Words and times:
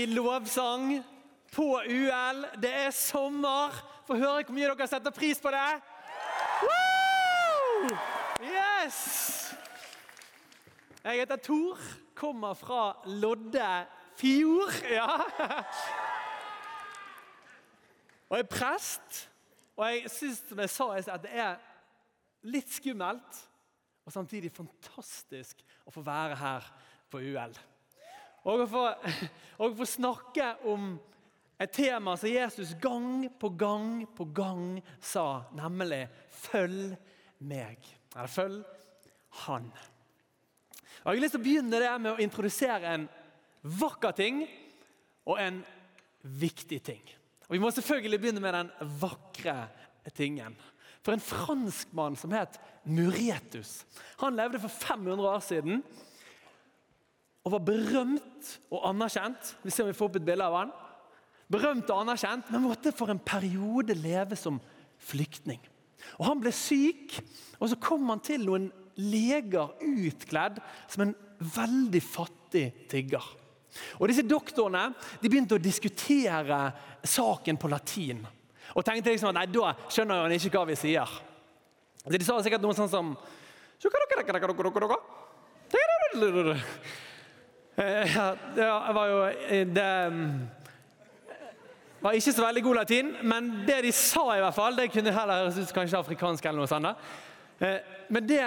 i 0.00 0.06
lovsang 0.06 1.04
på 1.52 1.82
UL. 1.84 2.44
Det 2.62 2.72
er 2.86 2.90
sommer. 2.94 3.74
Få 4.06 4.16
høre 4.16 4.44
hvor 4.46 4.56
mye 4.56 4.70
dere 4.70 4.88
setter 4.88 5.12
pris 5.14 5.40
på 5.42 5.52
det. 5.52 5.80
Woo! 6.64 7.90
Yes! 8.40 9.00
Jeg 11.04 11.22
heter 11.22 11.36
Tor, 11.36 11.78
kommer 12.14 12.54
fra 12.54 13.00
Loddefjord. 13.06 14.80
Ja. 14.90 15.08
Og 18.28 18.36
jeg 18.38 18.44
er 18.44 18.52
prest. 18.52 19.24
Og 19.76 19.86
jeg 19.88 20.10
syns 20.12 20.42
som 20.48 20.60
jeg 20.60 20.72
sa, 20.72 21.14
at 21.16 21.24
det 21.24 21.32
er 21.32 21.56
litt 22.48 22.72
skummelt 22.72 23.40
og 24.04 24.12
samtidig 24.12 24.52
fantastisk 24.52 25.60
å 25.88 25.92
få 25.92 26.04
være 26.04 26.36
her 26.40 26.68
på 27.12 27.20
UL. 27.20 27.56
Og 28.44 28.64
å 28.64 28.66
få, 28.70 28.84
og 29.60 29.64
å 29.68 29.76
få 29.82 29.88
snakke 29.88 30.54
om 30.70 30.94
et 31.60 31.72
tema 31.76 32.16
som 32.16 32.30
Jesus 32.30 32.72
gang 32.80 33.26
på 33.40 33.50
gang 33.52 34.06
på 34.16 34.24
gang 34.32 34.80
sa, 35.00 35.44
nemlig 35.52 36.08
'følg 36.30 36.96
meg'. 37.40 37.84
Eller 38.16 38.28
'følg 38.28 38.64
Han'. 39.30 39.72
Og 41.04 41.14
Jeg 41.14 41.20
har 41.20 41.22
lyst 41.22 41.32
til 41.32 41.40
å 41.40 41.44
begynne 41.44 41.80
det 41.80 42.00
med 42.00 42.12
å 42.12 42.20
introdusere 42.20 42.94
en 42.94 43.08
vakker 43.62 44.12
ting 44.12 44.48
og 45.26 45.38
en 45.40 45.64
viktig 46.22 46.82
ting. 46.84 47.02
Og 47.48 47.56
Vi 47.56 47.58
må 47.58 47.70
selvfølgelig 47.70 48.20
begynne 48.20 48.40
med 48.40 48.54
den 48.54 48.70
vakre 49.00 49.68
tingen. 50.14 50.56
For 51.02 51.12
en 51.12 51.20
franskmann 51.20 52.16
som 52.16 52.32
het 52.36 52.58
Muretus 52.84 53.84
han 54.20 54.36
levde 54.36 54.60
for 54.60 54.68
500 54.68 55.28
år 55.28 55.40
siden 55.40 55.82
og 57.44 57.54
var 57.54 57.64
berømt 57.64 58.52
og 58.70 58.84
anerkjent. 58.90 59.54
Vi 59.64 59.72
ser 59.72 59.86
om 59.86 59.90
vi 59.90 59.96
får 59.96 60.10
opp 60.10 60.18
et 60.20 60.26
bilde 60.26 60.46
av 60.46 60.56
han. 60.58 60.72
Berømt 61.50 61.88
og 61.90 62.02
anerkjent, 62.04 62.50
men 62.52 62.66
måtte 62.66 62.92
for 62.94 63.10
en 63.10 63.22
periode 63.22 63.96
leve 63.98 64.36
som 64.38 64.60
flyktning. 65.00 65.60
Og 66.18 66.26
Han 66.28 66.40
ble 66.40 66.52
syk, 66.54 67.16
og 67.58 67.68
så 67.70 67.78
kom 67.80 68.06
han 68.08 68.22
til 68.24 68.44
noen 68.46 68.70
leger 69.00 69.72
utkledd 69.80 70.60
som 70.90 71.06
en 71.06 71.14
veldig 71.40 72.02
fattig 72.04 72.66
tigger. 72.90 73.24
Og 73.98 74.08
Disse 74.10 74.26
doktorene 74.26 74.90
de 75.22 75.28
begynte 75.28 75.56
å 75.56 75.62
diskutere 75.62 76.60
saken 77.06 77.58
på 77.60 77.70
latin. 77.72 78.22
Og 78.76 78.84
tenkte 78.86 79.12
liksom 79.12 79.30
at 79.32 79.40
nei, 79.40 79.46
da 79.50 79.74
skjønner 79.90 80.24
han 80.24 80.34
ikke 80.36 80.52
hva 80.58 80.68
vi 80.68 80.78
sier. 80.78 81.18
Så 82.02 82.12
De 82.12 82.24
sa 82.26 82.38
sikkert 82.44 82.64
noe 82.64 82.76
sånn 82.76 82.92
som 82.92 83.14
ja, 87.80 88.36
det 88.54 88.66
var 88.94 89.06
jo 89.08 89.20
Det 89.74 89.86
var 92.00 92.16
ikke 92.16 92.32
så 92.32 92.44
veldig 92.44 92.62
god 92.64 92.76
latin, 92.80 93.14
men 93.28 93.50
det 93.68 93.82
de 93.84 93.92
sa, 93.92 94.24
i 94.36 94.40
hvert 94.40 94.56
fall, 94.56 94.76
det 94.76 94.90
kunne 94.92 95.12
heller 95.12 95.42
høres 95.44 95.58
ut 95.60 95.72
kanskje 95.76 95.98
afrikansk. 96.00 96.44
eller 96.44 96.62
noe 96.62 96.68
sånt. 96.68 96.96
Men 98.08 98.26
det, 98.26 98.44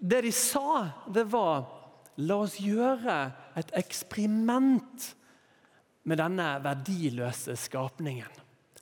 det 0.00 0.22
de 0.24 0.32
sa, 0.32 0.88
det 1.12 1.26
var 1.32 1.72
La 2.16 2.38
oss 2.40 2.54
gjøre 2.56 3.14
et 3.60 3.74
eksperiment 3.76 5.10
med 6.08 6.16
denne 6.16 6.46
verdiløse 6.64 7.52
skapningen. 7.60 8.30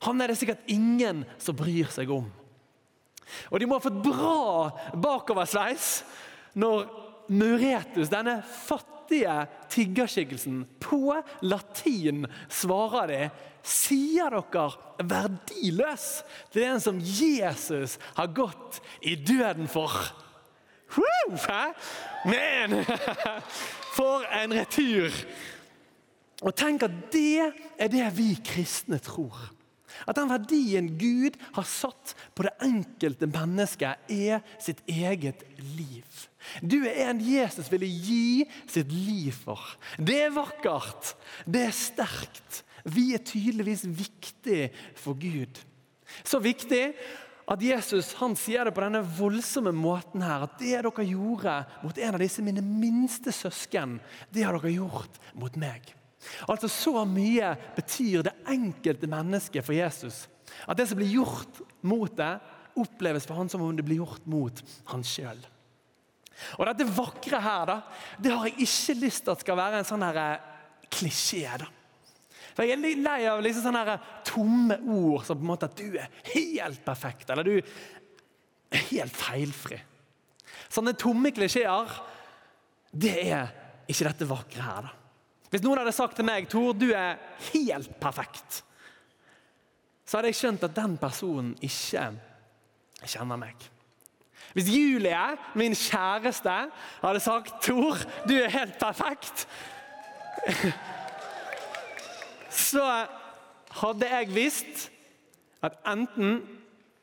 Han 0.07 0.23
er 0.23 0.31
det 0.31 0.37
sikkert 0.39 0.71
ingen 0.71 1.25
som 1.35 1.57
bryr 1.59 1.91
seg 1.91 2.13
om. 2.15 2.29
Og 3.51 3.59
de 3.59 3.67
må 3.67 3.75
ha 3.75 3.83
fått 3.83 3.99
bra 4.05 4.71
bakoversveis 4.95 6.05
når 6.55 6.87
Muretus, 7.27 8.07
denne 8.07 8.37
fattige 8.45 8.94
tiggerskikkelsen, 9.71 10.63
på 10.79 11.15
latin 11.45 12.25
svarer 12.49 13.11
de 13.11 13.21
Sier 13.65 14.29
dere 14.29 15.07
verdiløs 15.09 16.03
til 16.53 16.61
den 16.61 16.81
som 16.83 16.99
Jesus 17.01 17.95
har 18.13 18.29
gått 18.37 18.77
i 19.01 19.15
døden 19.17 19.65
for? 19.65 19.89
Woo, 20.93 21.37
Men! 22.29 22.85
For 23.97 24.27
en 24.37 24.53
retur! 24.53 25.09
Og 26.43 26.53
tenk 26.53 26.85
at 26.85 26.95
det 27.13 27.49
er 27.79 27.89
det 27.89 28.05
vi 28.17 28.35
kristne 28.45 28.99
tror. 29.01 29.33
At 30.05 30.19
den 30.19 30.29
verdien 30.29 30.89
Gud 30.99 31.37
har 31.55 31.65
satt 31.65 32.13
på 32.35 32.45
det 32.45 32.53
enkelte 32.63 33.29
mennesket, 33.31 34.11
er 34.11 34.43
sitt 34.61 34.83
eget 34.91 35.45
liv. 35.57 36.05
Du 36.61 36.77
er 36.85 37.09
en 37.09 37.21
Jesus 37.23 37.69
ville 37.71 37.89
gi 37.89 38.45
sitt 38.69 38.91
liv 38.93 39.35
for. 39.45 39.61
Det 39.97 40.21
er 40.27 40.35
vakkert. 40.35 41.15
Det 41.45 41.67
er 41.67 41.75
sterkt. 41.75 42.63
Vi 42.85 43.13
er 43.17 43.23
tydeligvis 43.25 43.85
viktig 43.89 44.69
for 44.99 45.17
Gud. 45.17 45.61
Så 46.23 46.39
viktig 46.43 46.83
at 47.45 47.61
Jesus 47.61 48.13
han 48.19 48.33
sier 48.37 48.65
det 48.65 48.73
på 48.73 48.81
denne 48.81 49.03
voldsomme 49.17 49.73
måten 49.75 50.23
her, 50.25 50.45
at 50.45 50.57
det 50.61 50.73
dere 50.81 51.05
gjorde 51.05 51.59
mot 51.83 51.97
en 52.01 52.17
av 52.17 52.21
disse 52.21 52.45
mine 52.45 52.63
minste 52.65 53.33
søsken, 53.35 53.99
det 54.33 54.45
har 54.45 54.57
dere 54.57 54.73
gjort 54.73 55.19
mot 55.37 55.57
meg. 55.61 55.93
Altså 56.49 56.69
Så 56.71 57.05
mye 57.05 57.53
betyr 57.75 58.25
det 58.25 58.33
enkelte 58.49 59.09
mennesket 59.09 59.65
for 59.65 59.77
Jesus. 59.77 60.25
At 60.65 60.77
det 60.77 60.87
som 60.89 60.97
blir 60.97 61.13
gjort 61.19 61.61
mot 61.85 62.13
det, 62.17 62.33
oppleves 62.75 63.27
for 63.27 63.37
han 63.39 63.49
som 63.49 63.63
om 63.63 63.75
det 63.75 63.85
blir 63.87 64.01
gjort 64.01 64.25
mot 64.29 64.61
han 64.91 65.05
sjøl. 65.05 65.39
Og 66.59 66.67
Dette 66.67 66.87
vakre 66.95 67.39
her, 67.41 67.65
da, 67.69 67.79
det 68.19 68.33
har 68.33 68.49
jeg 68.49 68.67
ikke 68.67 68.99
lyst 69.05 69.23
til 69.25 69.33
at 69.33 69.43
skal 69.43 69.59
være 69.59 69.81
en 69.81 69.87
sånn 69.87 70.05
her 70.05 70.21
eh, 70.21 70.47
klisjé. 70.91 71.45
da. 71.61 71.69
For 72.55 72.63
Jeg 72.63 72.77
er 72.77 72.83
litt 72.83 73.03
lei 73.03 73.19
av 73.27 73.41
liksom 73.43 73.67
sånne 73.67 73.83
her 73.83 74.09
tomme 74.27 74.77
ord 74.95 75.25
som 75.27 75.39
på 75.39 75.43
en 75.43 75.51
måte 75.51 75.69
at 75.69 75.79
du 75.79 75.97
er 75.99 76.11
helt 76.33 76.83
perfekt, 76.85 77.29
eller 77.29 77.47
du 77.47 77.55
er 77.59 78.85
helt 78.91 79.15
feilfri. 79.15 79.79
Sånne 80.71 80.95
tomme 80.99 81.31
klisjeer, 81.35 81.97
det 82.95 83.15
er 83.25 83.51
ikke 83.91 84.07
dette 84.07 84.29
vakre 84.29 84.63
her. 84.63 84.87
da. 84.87 84.93
Hvis 85.51 85.63
noen 85.63 85.81
hadde 85.81 85.95
sagt 85.95 86.17
til 86.17 86.27
meg 86.27 86.47
Tor, 86.51 86.73
du 86.75 86.89
er 86.95 87.19
helt 87.51 87.91
perfekt, 88.01 88.63
så 90.05 90.17
hadde 90.19 90.31
jeg 90.31 90.39
skjønt 90.39 90.65
at 90.67 90.75
den 90.77 90.97
personen 91.01 91.53
ikke 91.65 92.09
kjenner 93.05 93.39
meg. 93.41 93.69
Hvis 94.55 94.69
Julie, 94.71 95.37
min 95.59 95.75
kjæreste, 95.75 96.57
hadde 97.03 97.19
sagt 97.19 97.57
Tor, 97.65 97.99
du 98.27 98.37
er 98.39 98.53
helt 98.53 98.77
perfekt 98.79 99.47
så 102.55 102.85
hadde 103.81 104.09
jeg 104.11 104.31
visst 104.35 104.89
at 105.65 105.77
enten 105.89 106.41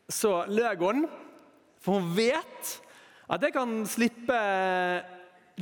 så 0.08 0.44
løy 0.48 0.76
hun, 0.80 1.06
for 1.82 1.98
hun 1.98 2.16
vet 2.16 2.72
at 3.32 3.42
jeg 3.42 3.54
kan 3.54 3.82
slippe 3.88 4.38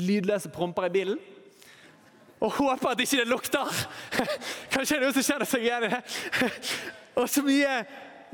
lydløse 0.00 0.50
promper 0.50 0.88
i 0.88 0.94
bilen. 0.94 1.18
Og 2.40 2.52
håper 2.56 2.88
at 2.88 3.00
ikke 3.00 3.20
det 3.20 3.28
lukter. 3.28 3.68
Kanskje 4.72 4.96
det 4.96 5.02
er 5.02 5.04
noe 5.04 5.14
som 5.14 5.26
kjenner 5.26 5.48
seg 5.48 5.66
igjen 5.66 5.86
i 5.86 5.90
det. 5.92 6.00
Og 7.20 7.28
så 7.28 7.42
mye 7.44 7.74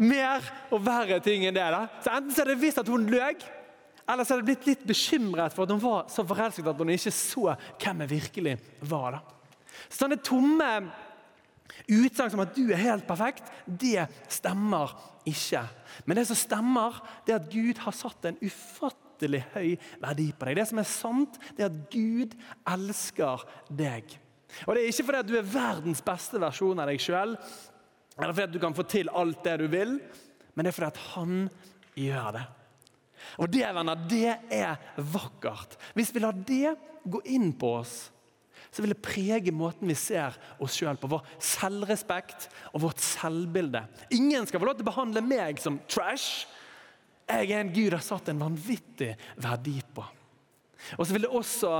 mer 0.02 0.44
og 0.70 0.82
verre 0.84 1.20
ting 1.24 1.46
enn 1.46 1.56
det. 1.56 1.66
da. 1.72 1.86
Så 2.04 2.12
Enten 2.14 2.34
så 2.34 2.44
er 2.44 2.52
det 2.52 2.60
visst 2.60 2.82
at 2.82 2.90
hun 2.90 3.08
løy, 3.10 3.38
eller 4.06 4.26
så 4.26 4.36
er 4.36 4.42
det 4.42 4.48
blitt 4.50 4.68
litt 4.68 4.84
bekymret 4.86 5.54
for 5.54 5.66
at 5.66 5.74
hun 5.74 5.82
var 5.82 6.06
så 6.12 6.24
forelsket 6.26 6.68
at 6.70 6.78
hun 6.82 6.94
ikke 6.94 7.14
så 7.14 7.56
hvem 7.82 8.04
jeg 8.04 8.12
virkelig 8.12 8.54
var. 8.86 9.18
da. 9.18 9.66
Sånne 9.92 10.20
tomme 10.24 10.70
Utsagn 11.86 12.32
som 12.32 12.42
at 12.42 12.54
du 12.56 12.70
er 12.70 12.80
helt 12.80 13.06
perfekt, 13.06 13.48
det 13.66 14.06
stemmer 14.32 14.94
ikke. 15.28 15.62
Men 16.06 16.18
det 16.18 16.26
som 16.30 16.38
stemmer, 16.38 17.00
det 17.26 17.34
er 17.34 17.40
at 17.40 17.50
Gud 17.52 17.82
har 17.84 17.94
satt 17.94 18.28
en 18.28 18.38
ufattelig 18.42 19.42
høy 19.54 19.74
verdi 20.02 20.28
på 20.32 20.48
deg. 20.48 20.58
Det 20.58 20.66
som 20.70 20.80
er 20.82 20.88
sant, 20.90 21.38
det 21.58 21.66
er 21.66 21.70
at 21.70 21.80
Gud 21.92 22.36
elsker 22.72 23.44
deg. 23.68 24.16
Og 24.64 24.74
Det 24.74 24.82
er 24.82 24.90
ikke 24.90 25.06
fordi 25.10 25.22
at 25.22 25.30
du 25.30 25.36
er 25.38 25.50
verdens 25.52 26.02
beste 26.04 26.40
versjon 26.40 26.80
av 26.80 26.90
deg 26.90 27.02
sjøl, 27.02 27.36
eller 28.16 28.32
fordi 28.32 28.46
at 28.48 28.54
du 28.54 28.60
kan 28.62 28.76
få 28.76 28.86
til 28.88 29.10
alt 29.12 29.42
det 29.44 29.56
du 29.60 29.66
vil, 29.72 29.98
men 30.54 30.64
det 30.64 30.72
er 30.72 30.76
fordi 30.76 30.92
at 30.92 31.02
han 31.12 31.34
gjør 31.96 32.28
det. 32.38 32.44
Og 33.42 33.50
det, 33.52 33.64
venner, 33.76 34.04
det 34.08 34.36
er 34.52 34.76
vakkert. 35.12 35.76
Hvis 35.96 36.12
vi 36.14 36.22
lar 36.22 36.36
det 36.46 36.76
gå 37.04 37.20
inn 37.32 37.50
på 37.58 37.74
oss, 37.80 37.96
så 38.70 38.82
vil 38.82 38.92
det 38.92 39.04
prege 39.04 39.52
måten 39.56 39.88
vi 39.88 39.96
ser 39.96 40.34
oss 40.62 40.76
sjøl 40.76 40.98
på. 41.00 41.08
Vår 41.08 41.24
selvrespekt 41.40 42.48
og 42.74 42.82
vårt 42.84 43.00
selvbilde. 43.04 43.84
Ingen 44.16 44.48
skal 44.48 44.60
få 44.60 44.68
lov 44.68 44.76
til 44.78 44.86
å 44.86 44.90
behandle 44.90 45.22
meg 45.24 45.60
som 45.62 45.78
trash. 45.88 46.44
Jeg 47.26 47.50
er 47.50 47.62
en 47.62 47.72
Gud 47.74 47.96
har 47.96 48.04
satt 48.04 48.28
en 48.30 48.42
vanvittig 48.42 49.14
verdi 49.42 49.78
på. 49.96 50.04
Og 50.96 51.06
så 51.06 51.16
vil 51.16 51.24
det 51.24 51.32
også 51.32 51.72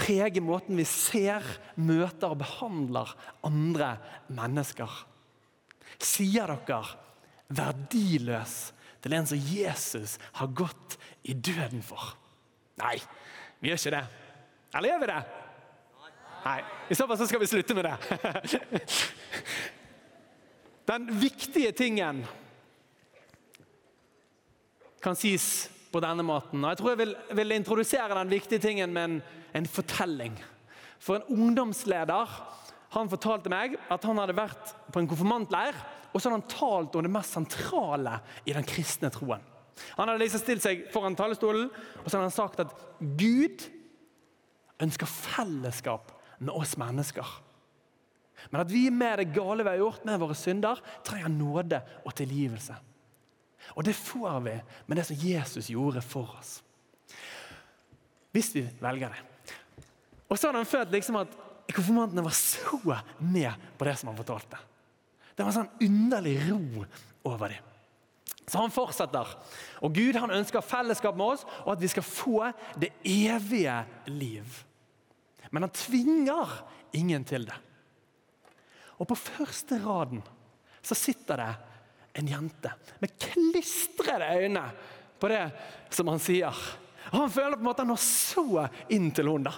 prege 0.00 0.40
måten 0.42 0.78
vi 0.80 0.86
ser, 0.88 1.44
møter 1.76 2.32
og 2.32 2.40
behandler 2.40 3.12
andre 3.46 3.92
mennesker. 4.32 4.88
Sier 5.98 6.54
dere 6.66 6.82
verdiløs 7.50 8.72
til 9.02 9.16
en 9.16 9.26
som 9.26 9.40
Jesus 9.40 10.18
har 10.38 10.52
gått 10.54 10.98
i 11.24 11.34
døden 11.34 11.82
for? 11.82 12.14
Nei, 12.80 12.96
vi 13.60 13.68
gjør 13.70 13.80
ikke 13.80 13.96
det. 13.96 14.04
Eller 14.76 14.92
gjør 14.92 15.02
vi 15.02 15.10
det? 15.10 15.22
Nei. 16.44 16.60
I 16.88 16.96
så 16.96 17.06
fall 17.06 17.18
så 17.20 17.26
skal 17.28 17.42
vi 17.42 17.50
slutte 17.50 17.74
med 17.76 17.84
det. 17.88 17.96
Den 20.90 21.02
viktige 21.20 21.72
tingen 21.76 22.24
kan 25.00 25.16
sies 25.16 25.70
på 25.92 26.00
denne 26.02 26.24
måten. 26.26 26.64
Og 26.64 26.72
jeg 26.72 26.80
tror 26.80 26.90
jeg 26.92 27.00
vil, 27.02 27.14
vil 27.38 27.54
introdusere 27.54 28.18
den 28.18 28.32
viktige 28.32 28.62
tingen 28.62 28.92
med 28.92 29.04
en, 29.04 29.22
en, 29.60 29.66
fortelling. 29.66 30.34
For 31.00 31.20
en 31.20 31.28
ungdomsleder 31.30 32.26
han 32.90 33.10
fortalte 33.10 33.52
meg 33.52 33.76
at 33.90 34.04
han 34.06 34.18
hadde 34.18 34.36
vært 34.38 34.74
på 34.90 35.00
en 35.00 35.08
konfirmantleir 35.10 35.76
og 36.10 36.18
så 36.18 36.28
hadde 36.28 36.40
han 36.40 36.50
talt 36.50 36.96
om 36.98 37.06
det 37.06 37.12
mest 37.14 37.36
sentrale 37.36 38.16
i 38.44 38.54
den 38.56 38.66
kristne 38.66 39.12
troen. 39.14 39.44
Han 39.96 40.08
hadde 40.10 40.20
liksom 40.24 40.42
stilt 40.42 40.64
seg 40.64 40.88
foran 40.92 41.16
talerstolen 41.18 41.68
og 41.70 42.08
så 42.08 42.16
hadde 42.16 42.26
han 42.26 42.34
sagt 42.34 42.64
at 42.64 42.74
Gud 42.98 43.68
ønsker 44.80 45.08
fellesskap 45.08 46.10
med 46.40 46.52
oss 46.56 46.76
mennesker. 46.80 47.26
Men 48.48 48.62
at 48.62 48.72
vi 48.72 48.86
med 48.90 49.20
det 49.20 49.32
gale 49.36 49.64
vi 49.64 49.74
har 49.74 49.82
gjort 49.82 50.06
med 50.08 50.20
våre 50.22 50.36
synder, 50.38 50.80
trenger 51.04 51.28
nåde 51.28 51.82
og 52.08 52.14
tilgivelse. 52.16 52.76
Og 53.76 53.84
det 53.84 53.94
får 53.94 54.40
vi 54.46 54.54
med 54.88 54.96
det 54.98 55.04
som 55.06 55.20
Jesus 55.20 55.68
gjorde 55.70 56.02
for 56.02 56.32
oss. 56.38 56.56
Hvis 58.32 58.54
vi 58.54 58.64
velger 58.80 59.12
det. 59.12 59.52
Og 60.30 60.38
så 60.38 60.48
hadde 60.48 60.62
han 60.62 60.70
følt 60.70 60.92
liksom 60.94 61.18
at 61.20 61.36
konfirmantene 61.76 62.24
var 62.24 62.36
så 62.36 63.00
med 63.18 63.66
på 63.78 63.86
det 63.88 63.96
som 64.00 64.10
han 64.10 64.18
fortalte. 64.18 64.58
Det 65.34 65.44
var 65.44 65.52
en 65.52 65.58
sånn 65.62 65.86
underlig 65.86 66.36
ro 66.48 66.84
over 67.30 67.54
dem. 67.54 67.66
Så 68.50 68.58
han 68.58 68.72
fortsetter. 68.74 69.28
Og 69.86 69.94
Gud 69.94 70.16
han 70.18 70.32
ønsker 70.34 70.64
fellesskap 70.66 71.14
med 71.18 71.36
oss, 71.36 71.44
og 71.62 71.76
at 71.76 71.82
vi 71.82 71.90
skal 71.92 72.06
få 72.06 72.50
det 72.82 72.90
evige 73.06 73.76
liv. 74.10 74.56
Men 75.54 75.66
han 75.66 75.74
tvinger 75.74 76.56
ingen 76.98 77.24
til 77.26 77.46
det. 77.46 77.58
Og 78.98 79.08
på 79.08 79.18
første 79.18 79.78
raden 79.80 80.22
så 80.82 80.96
sitter 80.98 81.40
det 81.40 81.50
en 82.20 82.28
jente 82.28 82.72
med 82.98 83.14
klistrede 83.22 84.32
øyne 84.42 84.64
på 85.20 85.30
det 85.30 85.44
som 85.94 86.10
han 86.10 86.22
sier. 86.22 86.56
Og 87.10 87.18
Han 87.22 87.32
føler 87.32 87.56
på 87.56 87.62
en 87.62 87.68
måte 87.70 87.84
han 87.84 87.94
har 87.94 88.02
så 88.02 88.66
inn 88.92 89.10
til 89.14 89.30
henne. 89.30 89.52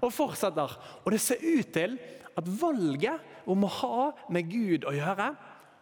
Og 0.00 0.12
fortsetter. 0.14 0.76
Og 1.04 1.12
det 1.12 1.20
ser 1.22 1.42
ut 1.42 1.72
til 1.74 1.98
at 2.32 2.52
valget 2.60 3.48
om 3.50 3.66
å 3.66 3.74
ha 3.82 4.04
med 4.32 4.48
Gud 4.48 4.86
å 4.88 4.94
gjøre, 4.96 5.32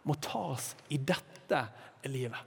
må 0.08 0.16
tas 0.24 0.72
i 0.90 0.98
dette 0.98 1.60
livet. 2.08 2.46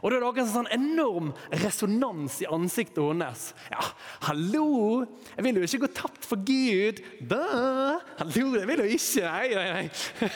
Og 0.00 0.10
Da 0.10 0.16
er 0.16 0.22
det 0.22 0.42
en 0.44 0.50
sånn 0.50 0.70
enorm 0.72 1.32
resonans 1.62 2.38
i 2.44 2.48
ansiktet 2.50 3.02
hennes. 3.02 3.48
Ja, 3.72 3.82
hallo! 4.28 5.02
Jeg 5.34 5.46
vil 5.46 5.58
jo 5.58 5.66
ikke 5.66 5.82
gå 5.84 5.90
tapt 5.98 6.28
for 6.28 6.38
Gud. 6.46 7.02
Da. 7.28 7.98
Hallo, 8.20 8.46
jeg 8.56 8.68
vil 8.70 8.84
jo 8.84 8.88
ikke. 8.94 9.26
Nei, 9.26 9.48
nei, 9.58 9.66
nei. 9.74 10.30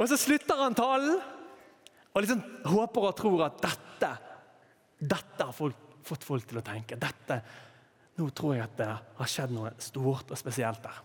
Og 0.00 0.08
så 0.10 0.18
slutter 0.18 0.58
han 0.58 0.74
talen 0.74 1.20
og 2.14 2.22
liksom 2.22 2.40
håper 2.70 3.08
og 3.08 3.16
tror 3.18 3.44
at 3.46 3.60
dette, 3.62 4.10
dette 4.98 5.46
har 5.46 5.54
folk, 5.54 5.83
fått 6.04 6.26
folk 6.26 6.46
til 6.48 6.60
å 6.60 6.66
tenke. 6.66 6.98
Dette, 7.00 7.40
Nå 8.14 8.28
tror 8.30 8.54
jeg 8.54 8.62
at 8.62 8.76
det 8.78 8.86
har 9.18 9.30
skjedd 9.30 9.50
noe 9.56 9.72
stort 9.82 10.28
og 10.30 10.38
spesielt 10.38 10.84
der. 10.84 11.00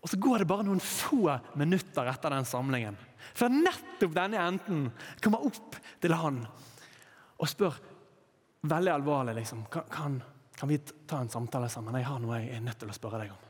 Og 0.00 0.08
Så 0.08 0.16
går 0.16 0.38
det 0.38 0.48
bare 0.48 0.64
noen 0.64 0.80
få 0.80 1.34
minutter 1.60 2.08
etter 2.08 2.32
den 2.32 2.46
samlingen. 2.48 2.96
For 3.34 3.52
nettopp 3.52 4.14
denne 4.16 4.40
enden 4.46 4.86
kommer 5.20 5.44
opp 5.50 5.76
til 6.00 6.14
han 6.16 6.44
og 7.40 7.48
spør 7.48 7.76
veldig 8.70 8.92
alvorlig 8.94 9.34
liksom, 9.40 9.66
kan, 9.72 9.90
kan, 9.90 10.16
kan 10.56 10.68
vi 10.68 10.78
ta 10.78 11.20
en 11.20 11.32
samtale 11.32 11.68
sammen. 11.72 11.98
Jeg 11.98 12.08
har 12.08 12.20
noe 12.22 12.40
jeg 12.40 12.56
er 12.56 12.64
nødt 12.64 12.80
til 12.80 12.92
å 12.92 12.96
spørre 12.96 13.24
deg 13.24 13.34
om. 13.34 13.49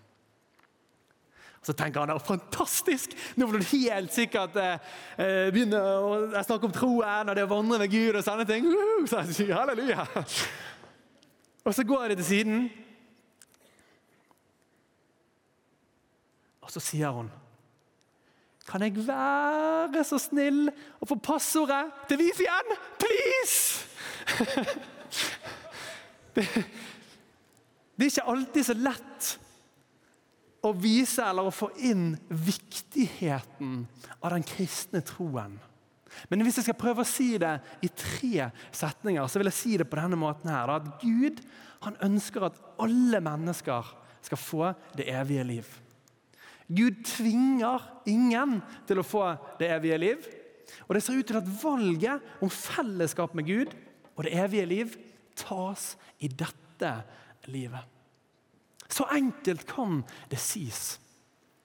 Så 1.63 1.75
tenker 1.77 2.01
han 2.01 2.11
at 2.15 2.25
fantastisk! 2.25 3.13
Nå 3.37 3.45
vil 3.51 3.61
du 3.61 3.67
helt 3.77 4.15
sikkert 4.17 4.55
eh, 4.57 4.79
eh 5.21 5.51
begynne 5.53 5.77
å 5.77 6.41
snakke 6.41 6.71
om 6.71 6.73
troen 6.73 7.29
og 7.29 7.37
det 7.37 7.45
å 7.45 7.51
vandre 7.51 7.83
med 7.83 7.93
Gud 7.93 8.17
og 8.17 8.25
sånne 8.25 8.47
ting. 8.49 8.65
Uh, 8.65 9.05
så 9.05 9.21
jeg 9.27 9.37
sier 9.43 9.59
halleluja! 9.59 10.07
Og 11.69 11.77
så 11.77 11.85
går 11.85 12.07
jeg 12.09 12.17
til 12.17 12.25
siden, 12.25 12.63
og 16.65 16.73
så 16.73 16.81
sier 16.81 17.13
hun 17.13 17.29
Kan 18.71 18.87
jeg 18.87 18.95
være 19.03 20.05
så 20.07 20.17
snill 20.23 20.71
å 20.71 21.09
få 21.11 21.19
passordet 21.21 21.83
til 22.09 22.23
Wifi-en? 22.23 22.73
Please! 23.03 23.85
det, 26.39 26.47
det 26.47 28.07
er 28.07 28.13
ikke 28.15 28.29
alltid 28.33 28.69
så 28.71 28.79
lett 28.79 29.35
å 30.61 30.73
vise 30.77 31.25
eller 31.25 31.49
å 31.49 31.55
få 31.55 31.71
inn 31.89 32.15
viktigheten 32.29 33.85
av 34.21 34.33
den 34.35 34.45
kristne 34.47 35.03
troen. 35.07 35.57
Men 36.29 36.43
hvis 36.45 36.59
jeg 36.59 36.67
skal 36.69 36.79
prøve 36.79 37.05
å 37.05 37.09
si 37.09 37.33
det 37.41 37.53
i 37.87 37.89
tre 37.95 38.51
setninger, 38.75 39.25
så 39.31 39.41
vil 39.41 39.49
jeg 39.51 39.59
si 39.59 39.77
det 39.81 39.87
på 39.89 39.99
denne 40.01 40.19
måten 40.21 40.51
her. 40.53 40.73
At 40.75 41.01
Gud 41.03 41.41
han 41.85 41.97
ønsker 42.05 42.49
at 42.51 42.59
alle 42.83 43.23
mennesker 43.25 43.95
skal 44.27 44.41
få 44.41 44.73
det 44.99 45.09
evige 45.13 45.47
liv. 45.49 45.71
Gud 46.71 47.01
tvinger 47.07 47.87
ingen 48.11 48.61
til 48.87 49.01
å 49.01 49.07
få 49.07 49.25
det 49.59 49.71
evige 49.75 50.01
liv. 50.03 50.27
Og 50.87 50.95
det 50.95 51.03
ser 51.03 51.19
ut 51.19 51.27
til 51.27 51.41
at 51.41 51.55
valget 51.63 52.43
om 52.45 52.53
fellesskap 52.53 53.33
med 53.35 53.49
Gud 53.49 53.73
og 54.15 54.27
det 54.27 54.37
evige 54.39 54.69
liv 54.69 54.99
tas 55.39 55.95
i 56.21 56.29
dette 56.29 56.93
livet. 57.51 58.00
Så 58.91 59.07
enkelt 59.15 59.67
kan 59.69 60.03
det 60.31 60.41
sies. 60.43 60.99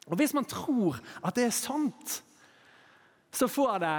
Og 0.08 0.20
Hvis 0.20 0.36
man 0.38 0.46
tror 0.46 1.00
at 1.26 1.36
det 1.36 1.48
er 1.48 1.56
sant, 1.56 2.22
så 3.34 3.48
får 3.52 3.80
det 3.84 3.98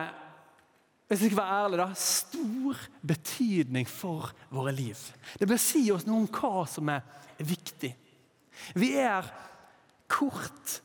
hvis 1.06 1.20
jeg 1.22 1.30
skal 1.30 1.38
være 1.38 1.58
ærlig 1.64 1.78
da, 1.78 1.84
stor 1.94 2.78
betydning 3.06 3.86
for 3.86 4.32
våre 4.50 4.72
liv. 4.74 4.98
Det 5.38 5.46
bør 5.46 5.60
si 5.62 5.84
oss 5.94 6.06
noe 6.06 6.24
om 6.24 6.26
hva 6.26 6.64
som 6.66 6.88
er 6.90 7.04
viktig. 7.38 7.92
Vi 8.74 8.88
er 8.98 9.28
kort 10.10 10.80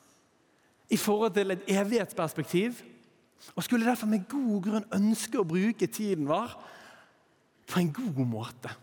i 0.93 0.99
forhold 0.99 1.33
til 1.33 1.55
et 1.55 1.65
evighetsperspektiv 1.73 2.83
og 3.55 3.65
skulle 3.65 3.87
derfor 3.87 4.11
med 4.11 4.27
god 4.29 4.61
grunn 4.67 4.93
ønske 4.93 5.41
å 5.41 5.47
bruke 5.47 5.89
tiden 5.89 6.29
vår 6.29 6.53
på 7.71 7.81
en 7.81 7.91
god 7.95 8.21
måte. 8.27 8.75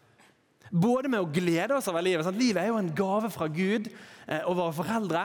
Både 0.70 1.10
med 1.10 1.22
å 1.22 1.30
glede 1.32 1.76
oss 1.76 1.88
over 1.90 2.04
livet. 2.04 2.26
Sant? 2.26 2.40
Livet 2.40 2.62
er 2.62 2.72
jo 2.72 2.80
en 2.80 2.94
gave 2.96 3.30
fra 3.32 3.48
Gud 3.52 3.88
eh, 3.90 4.42
og 4.44 4.58
våre 4.58 4.76
foreldre. 4.76 5.25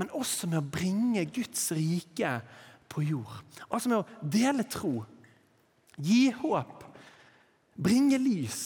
Men 0.00 0.14
også 0.16 0.48
med 0.50 0.62
å 0.62 0.70
bringe 0.74 1.24
Guds 1.30 1.68
rike 1.76 2.38
på 2.92 3.04
jord. 3.06 3.42
Altså 3.68 3.92
med 3.92 4.00
å 4.02 4.30
dele 4.34 4.64
tro, 4.68 5.02
gi 5.96 6.26
håp, 6.42 6.82
bringe 7.76 8.18
lys. 8.20 8.62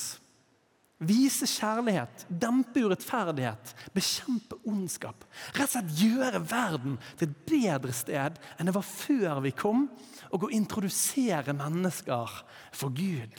Vise 0.96 1.44
kjærlighet, 1.44 2.22
dempe 2.32 2.80
urettferdighet, 2.86 3.74
bekjempe 3.92 4.56
ondskap. 4.64 5.26
Rett 5.52 5.68
og 5.68 5.74
slett 5.74 5.98
gjøre 6.00 6.40
verden 6.40 6.94
til 7.18 7.28
et 7.28 7.42
bedre 7.50 7.92
sted 7.92 8.38
enn 8.56 8.70
det 8.70 8.72
var 8.72 8.86
før 8.88 9.42
vi 9.44 9.52
kom, 9.52 9.90
og 10.32 10.46
å 10.48 10.54
introdusere 10.56 11.52
mennesker 11.56 12.32
for 12.72 12.96
Gud. 12.96 13.36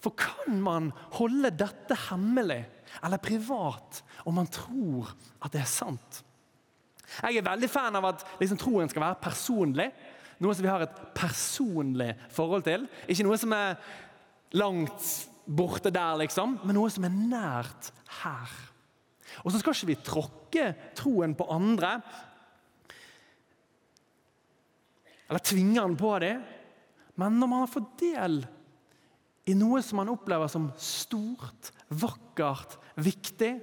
For 0.00 0.16
kan 0.16 0.60
man 0.64 0.88
holde 1.18 1.52
dette 1.52 1.96
hemmelig 2.08 2.62
eller 3.04 3.22
privat 3.22 4.00
om 4.24 4.38
man 4.40 4.48
tror 4.50 5.12
at 5.44 5.52
det 5.52 5.62
er 5.62 5.70
sant? 5.70 6.22
Jeg 7.20 7.40
er 7.40 7.46
veldig 7.46 7.68
fan 7.70 7.98
av 7.98 8.06
at 8.12 8.24
liksom, 8.40 8.58
troen 8.60 8.90
skal 8.90 9.02
være 9.02 9.20
personlig. 9.22 9.88
Noe 10.40 10.54
som 10.56 10.64
vi 10.64 10.70
har 10.70 10.84
et 10.84 11.00
personlig 11.16 12.12
forhold 12.32 12.64
til. 12.64 12.86
Ikke 13.10 13.26
noe 13.26 13.38
som 13.40 13.52
er 13.56 13.76
langt 14.56 15.08
borte 15.44 15.90
der, 15.92 16.20
liksom, 16.22 16.58
men 16.62 16.78
noe 16.78 16.90
som 16.92 17.04
er 17.06 17.16
nært 17.16 17.90
her. 18.22 18.54
Og 19.42 19.52
så 19.52 19.60
skal 19.60 19.74
ikke 19.74 19.90
vi 19.90 19.98
tråkke 20.06 20.66
troen 20.98 21.34
på 21.38 21.48
andre. 21.52 21.96
Eller 25.30 25.44
tvinge 25.46 25.82
den 25.82 25.98
på 25.98 26.14
dem. 26.22 26.46
Men 27.20 27.36
når 27.38 27.50
man 27.50 27.64
har 27.64 27.74
fått 27.74 27.92
del 28.00 28.40
i 29.48 29.56
noe 29.56 29.80
som 29.82 30.00
man 30.00 30.10
opplever 30.12 30.50
som 30.52 30.68
stort, 30.80 31.70
vakkert, 31.88 32.76
viktig, 33.00 33.54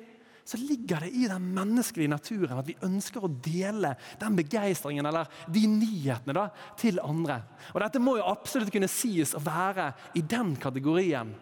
så 0.48 0.58
ligger 0.58 1.04
det 1.04 1.10
i 1.20 1.26
den 1.28 1.50
menneskelige 1.52 2.12
naturen 2.12 2.62
at 2.62 2.70
vi 2.70 2.78
ønsker 2.88 3.26
å 3.26 3.32
dele 3.44 3.92
den 4.22 4.38
begeistringen 4.38 5.10
eller 5.10 5.28
de 5.52 5.66
nyhetene 5.68 6.36
da, 6.38 6.46
til 6.80 7.02
andre. 7.04 7.42
Og 7.74 7.82
Dette 7.84 8.00
må 8.00 8.16
jo 8.16 8.30
absolutt 8.32 8.72
kunne 8.72 8.88
sies 8.92 9.36
å 9.36 9.44
være 9.44 9.90
i 10.16 10.24
den 10.24 10.56
kategorien. 10.56 11.34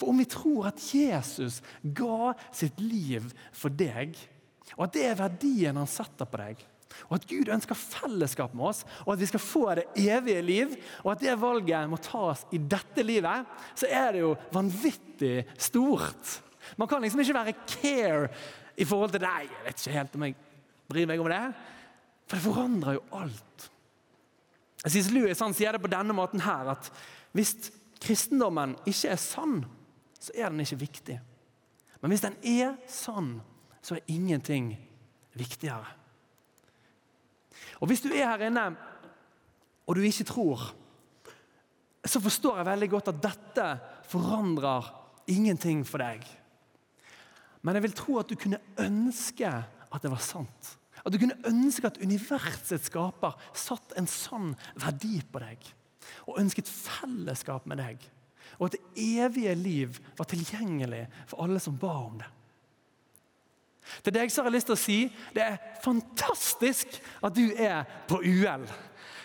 For 0.00 0.08
om 0.12 0.20
vi 0.20 0.28
tror 0.28 0.70
at 0.70 0.80
Jesus 0.80 1.60
ga 1.82 2.32
sitt 2.48 2.80
liv 2.80 3.28
for 3.52 3.72
deg, 3.72 4.16
og 4.78 4.86
at 4.86 4.96
det 4.96 5.04
er 5.10 5.20
verdien 5.20 5.80
han 5.80 5.88
setter 5.90 6.28
på 6.28 6.40
deg, 6.40 6.64
og 7.08 7.16
at 7.16 7.26
Gud 7.30 7.50
ønsker 7.52 7.78
fellesskap 7.78 8.54
med 8.56 8.70
oss, 8.70 8.84
og 9.06 9.14
at 9.14 9.22
vi 9.22 9.28
skal 9.30 9.42
få 9.42 9.64
det 9.78 9.86
evige 9.98 10.42
liv, 10.42 10.76
og 11.04 11.12
at 11.14 11.24
det 11.24 11.40
valget 11.40 11.90
må 11.90 11.98
tas 12.02 12.44
i 12.54 12.60
dette 12.60 13.04
livet, 13.06 13.48
så 13.78 13.88
er 13.90 14.14
det 14.14 14.24
jo 14.24 14.34
vanvittig 14.54 15.34
stort. 15.58 16.40
Man 16.78 16.88
kan 16.90 17.02
liksom 17.02 17.22
ikke 17.22 17.38
være 17.38 17.58
care 17.66 18.28
i 18.76 18.86
forhold 18.86 19.14
til 19.14 19.24
deg. 19.24 19.50
jeg 19.50 19.66
vet 19.66 19.82
ikke 19.82 19.98
helt 19.98 20.16
om 20.16 20.24
jeg 20.26 20.38
bryr 20.90 21.10
meg 21.10 21.22
om 21.22 21.30
det. 21.30 21.44
For 22.28 22.38
det 22.38 22.46
forandrer 22.46 22.98
jo 22.98 23.06
alt. 23.18 23.70
Jeg 24.84 24.94
synes 24.94 25.10
Louis 25.12 25.42
han 25.44 25.54
sier 25.56 25.76
det 25.76 25.82
på 25.82 25.92
denne 25.92 26.14
måten 26.16 26.40
her, 26.44 26.72
at 26.72 26.90
hvis 27.36 27.54
kristendommen 28.00 28.76
ikke 28.88 29.12
er 29.12 29.20
sann, 29.20 29.64
så 30.20 30.32
er 30.34 30.52
den 30.52 30.62
ikke 30.64 30.80
viktig. 30.80 31.18
Men 32.00 32.12
hvis 32.12 32.24
den 32.24 32.36
er 32.46 32.76
sann, 32.88 33.40
så 33.82 33.96
er 33.96 34.12
ingenting 34.12 34.72
viktigere. 35.36 35.99
Og 37.80 37.88
Hvis 37.88 38.04
du 38.04 38.10
er 38.12 38.28
her 38.28 38.46
inne 38.50 38.70
og 39.86 39.96
du 39.96 40.04
ikke 40.06 40.28
tror, 40.28 40.60
så 42.06 42.20
forstår 42.22 42.60
jeg 42.60 42.68
veldig 42.68 42.88
godt 42.92 43.08
at 43.10 43.22
dette 43.24 43.66
forandrer 44.08 44.86
ingenting 45.26 45.82
for 45.88 46.02
deg. 46.02 46.22
Men 47.62 47.76
jeg 47.76 47.84
vil 47.84 47.96
tro 47.98 48.18
at 48.20 48.30
du 48.30 48.38
kunne 48.40 48.60
ønske 48.80 49.50
at 49.50 50.04
det 50.04 50.12
var 50.12 50.22
sant. 50.22 50.76
At 51.04 51.12
du 51.12 51.18
kunne 51.18 51.38
ønske 51.48 51.88
at 51.88 52.00
universets 52.02 52.88
skaper 52.90 53.36
satt 53.56 53.96
en 53.98 54.08
sånn 54.08 54.52
verdi 54.80 55.20
på 55.26 55.42
deg. 55.42 55.68
Og 56.28 56.40
ønsket 56.40 56.70
fellesskap 56.70 57.66
med 57.70 57.80
deg. 57.82 58.04
Og 58.58 58.68
at 58.68 58.76
det 58.76 59.08
evige 59.20 59.54
liv 59.56 60.00
var 60.18 60.28
tilgjengelig 60.30 61.06
for 61.26 61.44
alle 61.44 61.60
som 61.62 61.78
ba 61.80 61.94
om 62.04 62.20
det. 62.20 62.28
Til 64.04 64.14
deg 64.14 64.30
så 64.30 64.42
har 64.42 64.50
jeg 64.50 64.58
lyst 64.58 64.70
til 64.70 64.76
å 64.76 64.84
si 64.84 64.98
det 65.34 65.44
er 65.46 65.58
fantastisk 65.84 66.98
at 67.26 67.36
du 67.36 67.46
er 67.54 67.84
på 68.08 68.22
UL. 68.22 68.66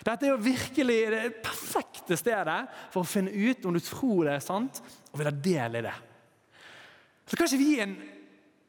Dette 0.05 0.27
er 0.27 0.35
jo 0.35 0.41
virkelig 0.41 0.99
det 1.13 1.23
perfekte 1.45 2.17
stedet 2.19 2.59
for 2.93 3.01
å 3.01 3.09
finne 3.09 3.33
ut 3.33 3.65
om 3.65 3.73
du 3.73 3.81
tror 3.81 4.27
det 4.27 4.35
er 4.35 4.45
sant, 4.45 4.81
og 5.11 5.17
vil 5.17 5.31
ha 5.31 5.33
del 5.47 5.79
i 5.79 5.85
det. 5.87 5.95
Så 7.25 7.37
kan 7.37 7.49
ikke 7.49 7.61
vi 7.61 7.71
gi 7.71 7.81
en, 7.81 7.95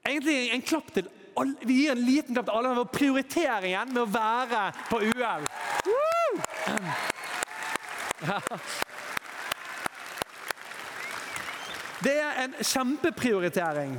egentlig 0.06 0.38
en 0.56 0.64
klapp 0.64 0.92
til 0.96 1.12
vi 1.36 1.74
gir 1.82 1.92
en 1.92 2.00
liten 2.00 2.32
klapp 2.32 2.46
til 2.48 2.56
alle 2.56 2.70
for 2.78 2.88
prioriteringen 2.94 3.90
med 3.92 4.00
å 4.00 4.08
være 4.08 4.62
på 4.88 5.02
UL. 5.04 5.44
Det 12.00 12.14
er 12.22 12.40
en 12.46 12.56
kjempeprioritering. 12.60 13.98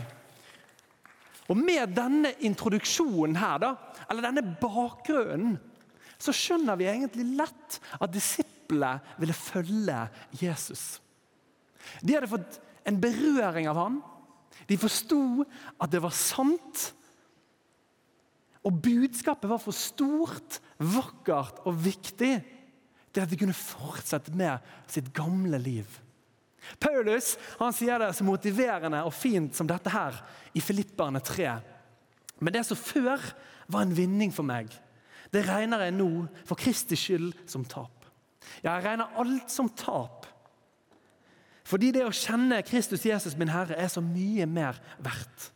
Og 1.47 1.57
Med 1.57 1.95
denne 1.95 2.33
introduksjonen 2.43 3.37
her, 3.39 3.59
da, 3.63 3.71
eller 4.09 4.27
denne 4.27 4.43
bakgrunnen, 4.59 5.57
så 6.17 6.33
skjønner 6.33 6.77
vi 6.79 6.89
egentlig 6.89 7.27
lett 7.37 7.77
at 8.01 8.11
disiplene 8.11 8.97
ville 9.21 9.35
følge 9.37 9.99
Jesus. 10.41 10.97
De 12.01 12.15
hadde 12.15 12.29
fått 12.31 12.57
en 12.87 12.97
berøring 12.99 13.69
av 13.69 13.79
han. 13.79 13.99
De 14.67 14.79
forsto 14.79 15.45
at 15.79 15.91
det 15.93 16.01
var 16.03 16.15
sant. 16.15 16.89
Og 18.67 18.81
budskapet 18.83 19.47
var 19.47 19.61
for 19.63 19.75
stort, 19.75 20.59
vakkert 20.81 21.61
og 21.69 21.77
viktig 21.85 22.33
til 23.13 23.23
at 23.23 23.31
de 23.31 23.39
kunne 23.39 23.55
fortsette 23.55 24.33
med 24.35 24.65
sitt 24.91 25.13
gamle 25.15 25.59
liv. 25.61 25.87
Paulus 26.81 27.35
han 27.59 27.75
sier 27.75 28.01
det 28.01 28.11
så 28.17 28.25
motiverende 28.27 29.03
og 29.07 29.15
fint 29.15 29.55
som 29.55 29.69
dette 29.69 29.91
her 29.93 30.17
i 30.57 30.63
Filipperne 30.63 31.21
3. 31.23 31.51
Men 32.43 32.53
det 32.53 32.65
som 32.67 32.79
før 32.79 33.21
var 33.67 33.85
en 33.85 33.95
vinning 33.97 34.33
for 34.33 34.47
meg, 34.47 34.71
det 35.33 35.45
regner 35.47 35.87
jeg 35.87 35.95
nå 35.97 36.09
for 36.47 36.59
Kristi 36.59 36.97
skyld 36.99 37.33
som 37.49 37.65
tap. 37.67 38.07
Ja, 38.63 38.77
jeg 38.77 38.85
regner 38.85 39.15
alt 39.19 39.51
som 39.51 39.69
tap. 39.75 40.27
Fordi 41.67 41.91
det 41.91 42.05
å 42.07 42.15
kjenne 42.15 42.61
Kristus 42.63 43.03
Jesus, 43.03 43.35
min 43.35 43.51
Herre, 43.51 43.75
er 43.75 43.89
så 43.91 44.03
mye 44.03 44.47
mer 44.47 44.77
verdt. 45.03 45.49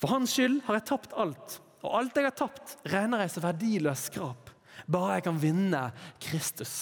For 0.00 0.10
hans 0.10 0.34
skyld 0.34 0.64
har 0.66 0.80
jeg 0.80 0.88
tapt 0.90 1.14
alt, 1.16 1.60
og 1.84 1.94
alt 2.00 2.18
jeg 2.18 2.26
har 2.26 2.34
tapt, 2.36 2.74
regner 2.90 3.22
jeg 3.22 3.34
som 3.36 3.44
verdiløs 3.44 4.08
skrap, 4.10 4.50
bare 4.90 5.20
jeg 5.20 5.26
kan 5.28 5.38
vinne 5.40 5.84
Kristus. 6.22 6.74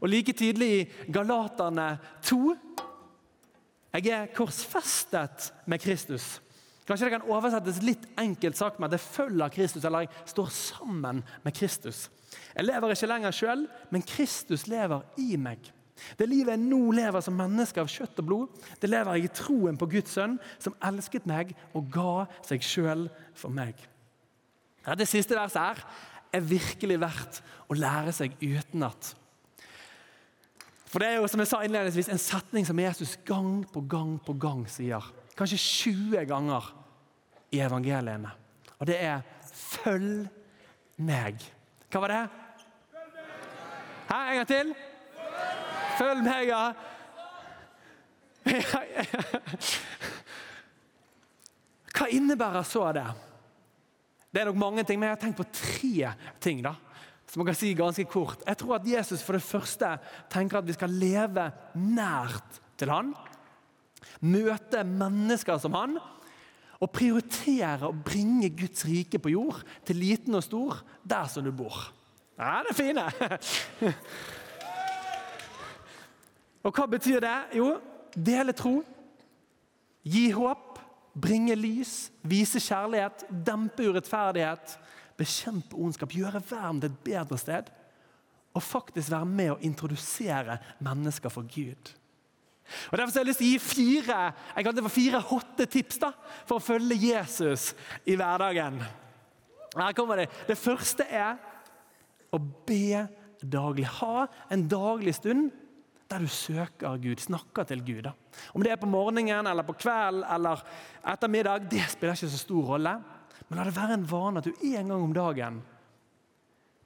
Og 0.00 0.10
like 0.10 0.32
tydelig 0.36 0.68
i 0.74 1.12
Galaterne 1.12 1.96
2 2.26 2.42
jeg 3.98 4.12
er 4.12 4.28
korsfestet 4.36 5.48
med 5.66 5.80
Kristus. 5.80 6.36
Kanskje 6.86 7.08
det 7.08 7.14
kan 7.16 7.26
oversettes 7.28 7.80
litt 7.84 8.04
enkelt 8.20 8.56
sagt 8.56 8.78
med 8.78 8.88
at 8.88 8.98
jeg 8.98 9.12
følger 9.16 9.52
Kristus, 9.52 9.84
eller 9.84 10.06
jeg 10.06 10.28
står 10.30 10.52
sammen 10.54 11.22
med 11.44 11.56
Kristus. 11.56 12.06
Jeg 12.54 12.68
lever 12.68 12.94
ikke 12.94 13.08
lenger 13.10 13.34
sjøl, 13.34 13.66
men 13.90 14.04
Kristus 14.06 14.66
lever 14.68 15.04
i 15.20 15.36
meg. 15.40 15.60
Det 16.16 16.28
livet 16.30 16.54
jeg 16.54 16.62
nå 16.62 16.80
lever 16.94 17.24
som 17.24 17.36
menneske 17.36 17.82
av 17.82 17.90
kjøtt 17.90 18.20
og 18.22 18.28
blod, 18.28 18.64
det 18.80 18.90
lever 18.90 19.18
jeg 19.18 19.26
i 19.26 19.34
troen 19.40 19.78
på 19.80 19.88
Guds 19.90 20.14
sønn, 20.14 20.36
som 20.62 20.76
elsket 20.84 21.26
meg 21.28 21.52
og 21.76 21.88
ga 21.92 22.26
seg 22.46 22.64
sjøl 22.64 23.08
for 23.36 23.52
meg. 23.52 23.74
Det 24.96 25.08
siste 25.10 25.36
verset 25.36 25.60
her 25.60 25.82
er 26.38 26.44
virkelig 26.44 27.00
verdt 27.02 27.40
å 27.68 27.76
lære 27.76 28.14
seg 28.14 28.36
utenat. 28.40 29.12
For 30.88 31.02
det 31.02 31.08
er 31.08 31.16
jo 31.20 31.28
som 31.28 31.40
jeg 31.42 31.50
sa 31.50 31.58
innledningsvis, 31.64 32.08
en 32.08 32.20
setning 32.20 32.66
som 32.66 32.78
Jesus 32.80 33.18
gang 33.28 33.66
på 33.72 33.80
gang 33.84 34.18
på 34.24 34.32
gang 34.40 34.68
sier. 34.72 35.04
Kanskje 35.36 35.58
20 35.60 36.24
ganger 36.28 36.74
i 37.52 37.60
evangeliene. 37.60 38.30
Og 38.78 38.86
det 38.86 39.02
er 39.02 39.20
'følg 39.52 40.28
meg'. 40.98 41.52
Hva 41.90 42.00
var 42.00 42.08
det? 42.08 42.28
Hæ, 44.08 44.16
en 44.16 44.36
gang 44.36 44.48
til? 44.48 44.74
Følg 45.98 46.22
meg, 46.24 46.48
ja. 46.48 46.72
Hva 51.98 52.06
innebærer 52.10 52.62
så 52.62 52.92
det? 52.92 53.06
Det 54.32 54.40
er 54.40 54.44
nok 54.44 54.56
mange 54.56 54.84
ting, 54.84 55.00
men 55.00 55.08
jeg 55.08 55.16
har 55.16 55.20
tenkt 55.20 55.36
på 55.36 55.44
tre 55.52 56.12
ting. 56.40 56.64
da 56.64 56.74
som 57.28 57.42
man 57.42 57.50
kan 57.50 57.58
si 57.58 57.74
ganske 57.76 58.06
kort. 58.08 58.42
Jeg 58.46 58.56
tror 58.60 58.78
at 58.78 58.86
Jesus 58.88 59.22
for 59.24 59.36
det 59.36 59.44
første 59.44 59.90
tenker 60.32 60.60
at 60.60 60.68
vi 60.68 60.76
skal 60.76 60.94
leve 60.96 61.50
nært 61.76 62.60
til 62.80 62.92
han. 62.92 63.12
Møte 64.24 64.84
mennesker 64.88 65.60
som 65.60 65.76
han. 65.76 65.98
Og 66.78 66.92
prioritere 66.94 67.90
å 67.90 67.92
bringe 67.92 68.48
Guds 68.54 68.86
rike 68.86 69.18
på 69.20 69.32
jord 69.34 69.60
til 69.86 69.98
liten 69.98 70.38
og 70.38 70.44
stor 70.46 70.80
der 71.02 71.28
som 71.28 71.44
du 71.44 71.50
bor. 71.52 71.88
Ja, 72.38 72.62
det 72.62 72.70
er 72.70 72.78
fine! 72.78 73.04
og 76.64 76.70
hva 76.70 76.86
betyr 76.86 77.20
det? 77.24 77.38
Jo, 77.58 77.72
dele 78.14 78.54
tro. 78.56 78.78
Gi 80.06 80.28
håp. 80.32 80.78
Bringe 81.18 81.56
lys. 81.58 82.12
Vise 82.22 82.62
kjærlighet. 82.62 83.26
Dempe 83.28 83.90
urettferdighet 83.90 84.78
bekjempe 85.18 85.76
ondskap, 85.76 86.14
gjøre 86.14 86.42
verden 86.50 86.82
til 86.82 86.92
et 86.92 87.04
bedre 87.04 87.38
sted. 87.40 87.70
Og 88.56 88.64
faktisk 88.64 89.12
være 89.12 89.28
med 89.28 89.52
å 89.52 89.60
introdusere 89.66 90.58
mennesker 90.84 91.32
for 91.32 91.46
Gud. 91.50 91.92
Og 92.90 92.98
Derfor 92.98 93.12
har 93.12 93.22
jeg 93.22 93.28
lyst 93.30 93.40
til 93.40 93.48
å 93.48 93.52
gi 93.52 93.60
fire 93.64 94.16
jeg 94.28 94.64
kalte 94.66 94.76
det 94.76 94.84
for 94.84 94.96
fire 94.98 95.20
hotte 95.30 95.66
tips 95.72 96.00
da, 96.02 96.10
for 96.48 96.58
å 96.58 96.64
følge 96.64 96.98
Jesus 97.00 97.70
i 98.04 98.16
hverdagen. 98.18 98.82
Her 99.76 99.94
kommer 99.96 100.16
Det 100.16 100.28
Det 100.48 100.58
første 100.58 101.04
er 101.04 101.38
å 102.32 102.38
be 102.38 103.06
daglig. 103.40 103.86
Ha 104.00 104.26
en 104.50 104.68
daglig 104.68 105.14
stund 105.16 105.50
der 106.08 106.24
du 106.24 106.28
søker 106.28 106.96
Gud, 106.96 107.20
snakker 107.20 107.64
til 107.68 107.84
Gud. 107.84 108.02
Da. 108.02 108.12
Om 108.54 108.62
det 108.64 108.72
er 108.72 108.80
på 108.80 108.88
morgenen, 108.88 109.46
eller 109.46 109.62
på 109.62 109.76
kvelden 109.76 110.24
eller 110.24 110.62
ettermiddag, 111.04 111.68
det 111.70 111.84
spiller 111.90 112.16
ikke 112.16 112.32
så 112.32 112.40
stor 112.40 112.70
rolle. 112.72 112.94
Men 113.48 113.60
la 113.60 113.66
det 113.68 113.76
være 113.76 113.98
en 113.98 114.08
vane 114.10 114.40
at 114.40 114.48
du 114.48 114.64
en 114.72 114.90
gang 114.90 115.02
om 115.02 115.14
dagen 115.16 115.60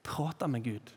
prater 0.05 0.51
med 0.51 0.65
Gud. 0.67 0.93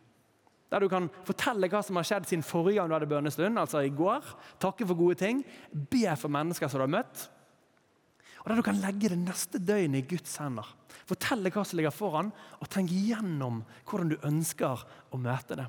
Der 0.71 0.81
du 0.81 0.89
kan 0.89 1.07
fortelle 1.27 1.69
hva 1.71 1.79
som 1.85 1.99
har 1.99 2.07
skjedd 2.07 2.27
siden 2.27 2.45
forrige 2.45 2.81
gang 2.81 2.89
du 2.89 2.97
hadde 2.97 3.09
bønnestund, 3.09 3.59
altså 3.61 3.83
i 3.85 3.93
går. 3.93 4.25
Takke 4.59 4.87
for 4.89 4.97
gode 4.97 5.19
ting. 5.21 5.43
Be 5.71 6.09
for 6.19 6.33
mennesker 6.33 6.67
som 6.67 6.81
du 6.81 6.87
har 6.87 6.95
møtt. 6.97 7.27
Og 8.43 8.49
Der 8.49 8.59
du 8.59 8.65
kan 8.65 8.81
legge 8.81 9.09
det 9.09 9.17
neste 9.17 9.61
døgnet 9.61 10.03
i 10.03 10.09
Guds 10.15 10.35
hender. 10.37 10.67
Fortelle 11.09 11.49
hva 11.53 11.63
som 11.65 11.79
ligger 11.79 11.93
foran, 11.93 12.31
og 12.61 12.69
tenke 12.69 12.93
igjennom 12.93 13.63
hvordan 13.85 14.11
du 14.11 14.19
ønsker 14.25 14.83
å 15.13 15.21
møte 15.21 15.57
det. 15.57 15.65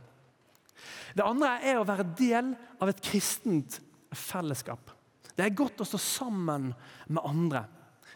Det 1.17 1.25
andre 1.25 1.55
er 1.65 1.79
å 1.81 1.87
være 1.89 2.09
del 2.19 2.53
av 2.81 2.91
et 2.91 3.01
kristent 3.05 3.79
fellesskap. 4.17 4.93
Det 5.37 5.45
er 5.45 5.57
godt 5.57 5.81
å 5.81 5.89
stå 5.89 6.01
sammen 6.01 6.71
med 7.09 7.25
andre. 7.25 7.65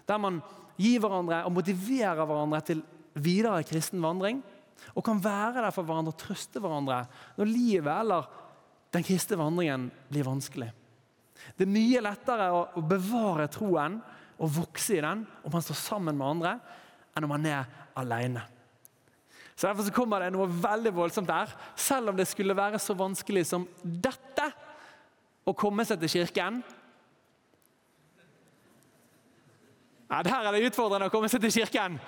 Der 0.09 0.21
man 0.21 0.41
gi 0.81 0.97
hverandre 1.01 1.43
og 1.47 1.55
motivere 1.55 2.25
hverandre 2.25 2.61
til 2.65 2.83
videre 3.21 3.63
kristen 3.69 4.03
vandring. 4.03 4.41
Og 4.97 5.05
kan 5.05 5.21
være 5.23 5.61
der 5.61 5.75
for 5.75 5.87
hverandre 5.87 6.15
og 6.15 6.21
trøste 6.21 6.63
hverandre 6.63 7.03
når 7.37 7.51
livet 7.51 7.93
eller 7.93 8.31
den 8.95 9.05
kristne 9.07 9.39
vandringen 9.39 9.89
blir 10.11 10.27
vanskelig. 10.27 10.71
Det 11.57 11.67
er 11.67 11.73
mye 11.73 12.03
lettere 12.05 12.49
å 12.53 12.83
bevare 12.85 13.49
troen 13.53 14.01
og 14.41 14.55
vokse 14.57 14.97
i 14.97 15.05
den 15.05 15.27
om 15.45 15.53
man 15.53 15.65
står 15.65 15.79
sammen 15.79 16.17
med 16.17 16.27
andre, 16.27 16.55
enn 17.15 17.27
om 17.27 17.33
man 17.33 17.47
er 17.49 17.69
alene. 18.01 18.43
Så 19.55 19.69
Derfor 19.69 19.85
så 19.85 19.93
kommer 19.93 20.23
det 20.25 20.31
noe 20.33 20.49
veldig 20.49 20.93
voldsomt 20.97 21.29
der. 21.29 21.51
Selv 21.77 22.11
om 22.11 22.17
det 22.17 22.25
skulle 22.31 22.57
være 22.57 22.81
så 22.81 22.97
vanskelig 22.97 23.45
som 23.51 23.67
dette 23.83 24.47
å 25.45 25.53
komme 25.57 25.85
seg 25.85 26.01
til 26.01 26.15
kirken, 26.15 26.63
Ja, 30.11 30.23
Der 30.23 30.43
er 30.43 30.53
det 30.53 30.67
utfordrende 30.67 31.07
å 31.07 31.13
komme 31.13 31.29
seg 31.31 31.43
til 31.45 31.53
kirken. 31.55 32.01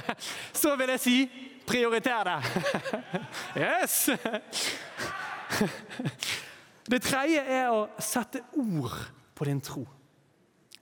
Så 0.60 0.76
vil 0.78 0.92
jeg 0.94 1.02
si 1.02 1.16
prioriter 1.66 2.28
det. 2.28 2.38
Yes! 3.64 4.10
Det 6.88 7.02
tredje 7.04 7.42
er 7.42 7.66
å 7.68 7.88
sette 8.00 8.40
ord 8.56 8.94
på 9.36 9.44
din 9.44 9.58
tro. 9.60 9.82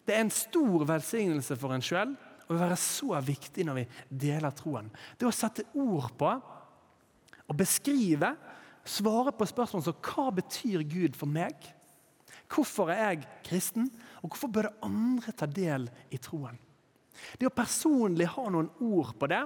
Det 0.06 0.14
er 0.14 0.22
en 0.22 0.30
stor 0.30 0.84
velsignelse 0.86 1.56
for 1.58 1.74
en 1.74 1.82
sjøl 1.82 2.12
å 2.46 2.58
være 2.60 2.76
så 2.78 3.16
viktig 3.26 3.64
når 3.66 3.80
vi 3.80 3.86
deler 4.26 4.54
troen. 4.54 4.92
Det 5.18 5.26
å 5.26 5.34
sette 5.34 5.64
ord 5.74 6.12
på 6.18 6.30
og 7.46 7.58
beskrive, 7.58 8.30
svare 8.86 9.32
på 9.34 9.48
spørsmål 9.50 9.82
som 9.86 9.98
hva 10.06 10.28
betyr 10.36 10.84
Gud 10.86 11.18
for 11.18 11.30
meg? 11.30 11.56
Hvorfor 12.52 12.92
er 12.94 13.16
jeg 13.16 13.26
kristen, 13.48 13.90
og 14.22 14.30
hvorfor 14.30 14.52
bør 14.52 14.70
andre 14.86 15.34
ta 15.34 15.50
del 15.50 15.88
i 16.14 16.22
troen? 16.22 16.58
Det 17.38 17.48
å 17.48 17.54
personlig 17.54 18.28
ha 18.34 18.46
noen 18.50 18.70
ord 18.82 19.14
på 19.18 19.28
det 19.30 19.42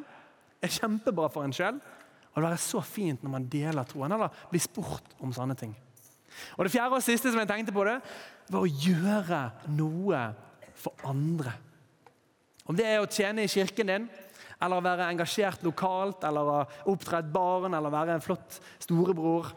er 0.61 0.75
kjempebra 0.77 1.31
for 1.33 1.47
en 1.47 1.55
sjøl. 1.55 1.81
Og 2.31 2.39
det 2.39 2.47
være 2.47 2.63
så 2.63 2.83
fint 2.85 3.23
når 3.25 3.33
man 3.33 3.49
deler 3.51 3.89
troen, 3.89 4.13
eller 4.15 4.43
blir 4.51 4.63
spurt 4.63 5.17
om 5.23 5.33
sånne 5.35 5.57
ting. 5.59 5.73
Og 6.57 6.65
Det 6.65 6.73
fjerde 6.73 7.01
og 7.01 7.05
siste 7.05 7.33
som 7.33 7.41
jeg 7.43 7.51
tenkte 7.51 7.75
på 7.75 7.85
det, 7.89 7.99
var 8.51 8.63
å 8.63 8.71
gjøre 8.87 9.41
noe 9.75 10.23
for 10.79 11.07
andre. 11.09 11.53
Om 12.71 12.79
det 12.79 12.87
er 12.87 13.03
å 13.03 13.11
tjene 13.11 13.45
i 13.45 13.51
kirken 13.51 13.91
din, 13.91 14.09
eller 14.61 14.79
å 14.79 14.85
være 14.85 15.09
engasjert 15.11 15.65
lokalt, 15.65 16.25
eller 16.29 16.49
å 16.53 16.59
oppdra 16.93 17.23
et 17.23 17.31
barn, 17.33 17.75
eller 17.75 17.93
være 17.93 18.15
en 18.15 18.25
flott 18.25 18.61
storebror. 18.79 19.49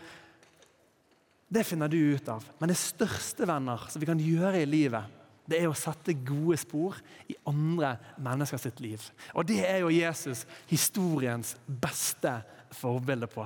Det 1.53 1.65
finner 1.67 1.91
du 1.91 1.99
ut 2.15 2.29
av. 2.31 2.45
Men 2.57 2.71
det 2.71 2.79
største 2.79 3.45
venner 3.49 3.83
som 3.91 4.01
vi 4.01 4.09
kan 4.09 4.21
gjøre 4.21 4.63
i 4.63 4.69
livet, 4.69 5.19
det 5.49 5.59
er 5.59 5.67
å 5.67 5.75
sette 5.75 6.15
gode 6.23 6.55
spor 6.61 6.97
i 7.27 7.35
andre 7.49 7.97
mennesker 8.23 8.61
sitt 8.61 8.79
liv. 8.83 9.01
Og 9.35 9.47
det 9.47 9.59
er 9.67 9.81
jo 9.83 9.91
Jesus 9.91 10.45
historiens 10.69 11.55
beste 11.67 12.37
forbilde 12.73 13.27
på. 13.31 13.45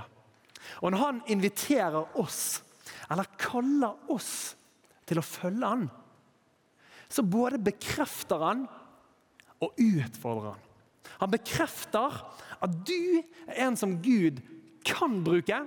Og 0.84 0.94
når 0.94 1.02
han 1.02 1.22
inviterer 1.34 2.18
oss, 2.20 2.62
eller 3.10 3.30
kaller 3.40 4.12
oss 4.14 4.32
til 5.08 5.22
å 5.22 5.26
følge 5.26 5.72
han, 5.74 5.88
så 7.10 7.24
både 7.24 7.60
bekrefter 7.64 8.44
han 8.44 8.66
og 9.64 9.80
utfordrer 9.80 10.54
han. 10.54 10.64
Han 11.18 11.34
bekrefter 11.34 12.20
at 12.62 12.74
du 12.86 13.24
er 13.48 13.62
en 13.66 13.78
som 13.80 13.96
Gud 14.04 14.42
kan 14.86 15.22
bruke, 15.26 15.64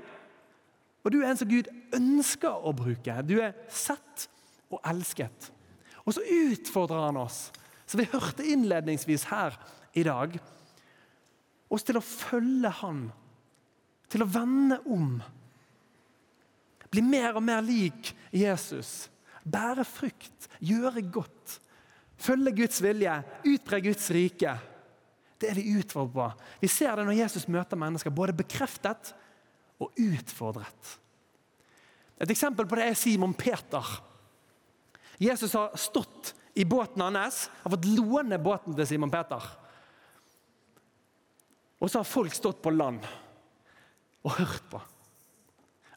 og 1.01 1.13
du 1.13 1.23
er 1.23 1.31
en 1.31 1.41
som 1.41 1.49
Gud 1.49 1.71
ønsker 1.97 2.67
å 2.67 2.75
bruke. 2.77 3.17
Du 3.25 3.39
er 3.41 3.57
sett 3.73 4.29
og 4.71 4.79
elsket. 4.87 5.49
Og 6.07 6.17
så 6.17 6.25
utfordrer 6.25 7.07
han 7.09 7.21
oss, 7.21 7.49
som 7.87 8.01
vi 8.01 8.09
hørte 8.13 8.47
innledningsvis 8.47 9.27
her 9.31 9.57
i 9.99 10.05
dag, 10.07 10.37
oss 11.71 11.87
til 11.87 11.99
å 11.99 12.05
følge 12.05 12.71
han, 12.81 13.05
til 14.11 14.25
å 14.25 14.31
vende 14.31 14.81
om. 14.91 15.13
Bli 16.91 17.03
mer 17.07 17.37
og 17.39 17.45
mer 17.47 17.63
lik 17.63 18.11
Jesus. 18.35 19.09
Bære 19.47 19.85
frukt, 19.87 20.49
gjøre 20.59 21.05
godt. 21.13 21.61
Følge 22.21 22.53
Guds 22.59 22.83
vilje, 22.85 23.15
utbre 23.49 23.81
Guds 23.85 24.11
rike. 24.13 24.57
Det 25.41 25.49
er 25.49 25.57
vi 25.57 25.79
utfordret 25.79 26.37
på. 26.37 26.49
Vi 26.61 26.69
ser 26.69 26.99
det 26.99 27.07
når 27.09 27.21
Jesus 27.23 27.47
møter 27.49 27.79
mennesker, 27.81 28.13
både 28.13 28.37
bekreftet 28.37 29.15
og 29.81 29.95
utfordret. 29.97 30.97
Et 32.21 32.29
eksempel 32.29 32.69
på 32.69 32.77
det 32.77 32.91
er 32.91 32.99
Simon 32.99 33.33
Peter. 33.33 33.87
Jesus 35.21 35.53
har 35.53 35.75
stått 35.77 36.35
i 36.57 36.65
båten 36.65 37.03
hans, 37.03 37.51
har 37.63 37.75
fått 37.75 37.89
låne 37.93 38.39
båten 38.41 38.75
til 38.77 38.89
Simon 38.89 39.13
Peter. 39.13 39.45
Og 41.81 41.91
så 41.91 42.01
har 42.01 42.09
folk 42.09 42.35
stått 42.37 42.63
på 42.65 42.73
land 42.73 43.05
og 44.25 44.33
hørt 44.37 44.65
på. 44.73 44.81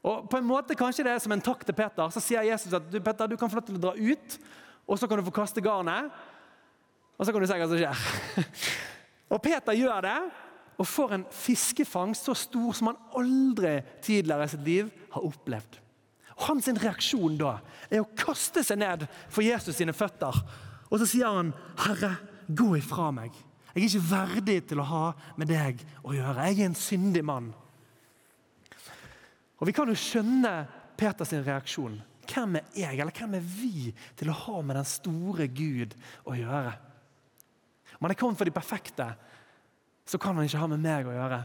Og 0.03 0.27
på 0.27 0.39
en 0.39 0.47
måte 0.47 0.75
kanskje 0.75 1.05
det 1.07 1.13
er 1.15 1.23
som 1.23 1.31
en 1.35 1.43
takk 1.43 1.63
til 1.63 1.75
Peter. 1.75 2.11
Så 2.11 2.23
sier 2.23 2.43
Jesus 2.47 2.75
at 2.75 2.87
du, 2.91 2.99
Peter, 2.99 3.31
du 3.31 3.37
kan 3.39 3.51
få 3.51 3.61
lov 3.61 3.67
til 3.67 3.79
å 3.79 3.83
dra 3.85 3.93
ut, 3.95 4.37
og 4.83 4.99
så 4.99 5.07
kan 5.07 5.19
du 5.19 5.27
få 5.27 5.35
kaste 5.35 5.63
garnet. 5.63 6.11
Og 7.15 7.23
så 7.23 7.31
kan 7.31 7.43
du 7.43 7.47
se 7.47 7.59
hva 7.61 7.69
som 7.69 7.79
skjer. 7.79 8.07
Og 9.33 9.39
Peter 9.41 9.73
gjør 9.73 10.03
det, 10.05 10.17
og 10.77 10.85
får 10.89 11.13
en 11.15 11.23
fiskefangst 11.33 12.27
så 12.27 12.35
stor 12.37 12.75
som 12.77 12.91
han 12.91 12.99
aldri 13.17 13.79
tidligere 14.03 14.45
i 14.45 14.51
sitt 14.51 14.65
liv 14.65 14.89
har 15.13 15.25
opplevd. 15.25 15.77
Hans 16.47 16.67
reaksjon 16.67 17.37
da 17.37 17.57
er 17.89 18.01
å 18.01 18.09
kaste 18.17 18.63
seg 18.65 18.79
ned 18.81 19.07
for 19.29 19.45
Jesus 19.45 19.77
sine 19.77 19.93
føtter. 19.93 20.35
Og 20.89 20.99
så 20.99 21.07
sier 21.09 21.29
han, 21.29 21.53
'Herre, 21.77 22.17
gå 22.47 22.77
ifra 22.77 23.11
meg. 23.11 23.33
Jeg 23.73 23.83
er 23.83 23.89
ikke 23.89 24.09
verdig 24.09 24.67
til 24.67 24.79
å 24.79 24.89
ha 24.89 25.13
med 25.37 25.47
deg 25.47 25.81
å 26.03 26.13
gjøre. 26.13 26.45
Jeg 26.47 26.59
er 26.59 26.65
en 26.65 26.75
syndig 26.75 27.23
mann.' 27.25 27.53
Og 29.59 29.67
Vi 29.67 29.71
kan 29.71 29.87
jo 29.87 29.95
skjønne 29.95 30.67
Peters 30.97 31.31
reaksjon. 31.31 32.01
Hvem 32.27 32.55
er 32.55 32.65
jeg, 32.75 32.99
eller 32.99 33.11
hvem 33.11 33.35
er 33.35 33.39
vi, 33.39 33.93
til 34.15 34.29
å 34.29 34.33
ha 34.33 34.61
med 34.61 34.75
den 34.75 34.85
store 34.85 35.47
Gud 35.47 35.95
å 36.25 36.35
gjøre? 36.35 36.73
Om 37.95 38.07
han 38.07 38.11
er 38.11 38.19
kommet 38.19 38.37
for 38.37 38.45
de 38.45 38.51
perfekte, 38.51 39.15
så 40.05 40.19
kan 40.19 40.35
han 40.35 40.45
ikke 40.45 40.59
ha 40.59 40.67
med 40.67 40.83
meg 40.83 41.07
å 41.07 41.15
gjøre. 41.15 41.43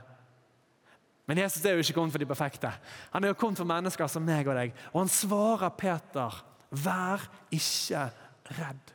Men 1.28 1.42
Jesus 1.42 1.64
er 1.64 1.76
jo 1.76 1.84
ikke 1.84 1.98
kommet 1.98 2.14
for 2.14 2.22
de 2.22 2.28
perfekte. 2.28 2.70
Han 3.12 3.24
er 3.24 3.34
jo 3.34 3.38
kommet 3.38 3.60
for 3.60 3.68
mennesker 3.68 4.08
som 4.08 4.24
meg 4.24 4.48
og 4.48 4.56
deg. 4.56 4.72
Og 4.94 5.02
han 5.02 5.12
svarer 5.12 5.74
Peter, 5.76 6.38
vær 6.72 7.26
ikke 7.52 8.06
redd. 8.56 8.94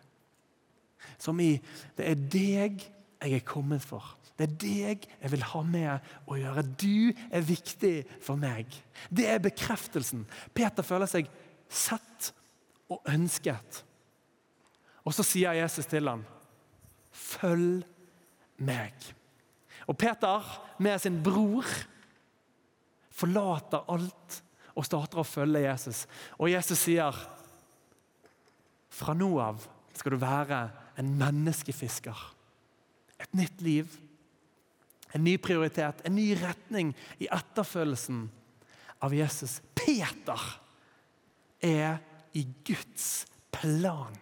Som 1.22 1.40
i 1.44 1.54
det 1.98 2.10
er 2.10 2.18
deg 2.34 2.82
jeg 3.24 3.38
er 3.38 3.46
kommet 3.48 3.86
for. 3.86 4.16
Det 4.34 4.48
er 4.48 4.58
deg 4.64 5.06
jeg 5.06 5.32
vil 5.32 5.46
ha 5.46 5.62
med 5.68 6.10
å 6.26 6.40
gjøre. 6.40 6.66
Du 6.66 7.14
er 7.30 7.46
viktig 7.46 7.96
for 8.26 8.40
meg. 8.40 8.66
Det 9.14 9.30
er 9.30 9.44
bekreftelsen. 9.44 10.26
Peter 10.58 10.86
føler 10.86 11.10
seg 11.10 11.30
sett 11.70 12.34
og 12.90 13.06
ønsket. 13.14 13.84
Og 15.06 15.14
så 15.14 15.26
sier 15.28 15.54
Jesus 15.60 15.86
til 15.92 16.10
ham, 16.10 16.26
følg 17.14 17.84
meg. 18.64 18.94
Og 19.86 19.98
Peter 20.00 20.46
med 20.82 21.02
sin 21.04 21.22
bror 21.24 21.68
forlater 23.14 23.86
alt 23.94 24.40
og 24.74 24.88
starter 24.88 25.22
å 25.22 25.28
følge 25.28 25.66
Jesus. 25.68 26.06
Og 26.40 26.52
Jesus 26.52 26.82
sier 26.82 27.18
fra 28.94 29.16
nå 29.18 29.30
av 29.42 29.62
skal 29.94 30.16
du 30.16 30.22
være 30.22 30.64
en 31.02 31.12
menneskefisker. 31.18 32.18
Et 33.22 33.38
nytt 33.38 33.62
liv, 33.66 33.94
en 35.14 35.24
ny 35.24 35.36
prioritet, 35.42 36.02
en 36.06 36.16
ny 36.18 36.32
retning 36.40 36.94
i 37.22 37.30
etterfølgelsen 37.30 38.26
av 39.06 39.14
Jesus. 39.14 39.60
Peter 39.78 40.42
er 41.64 42.00
i 42.34 42.46
Guds 42.66 43.26
plan. 43.54 44.18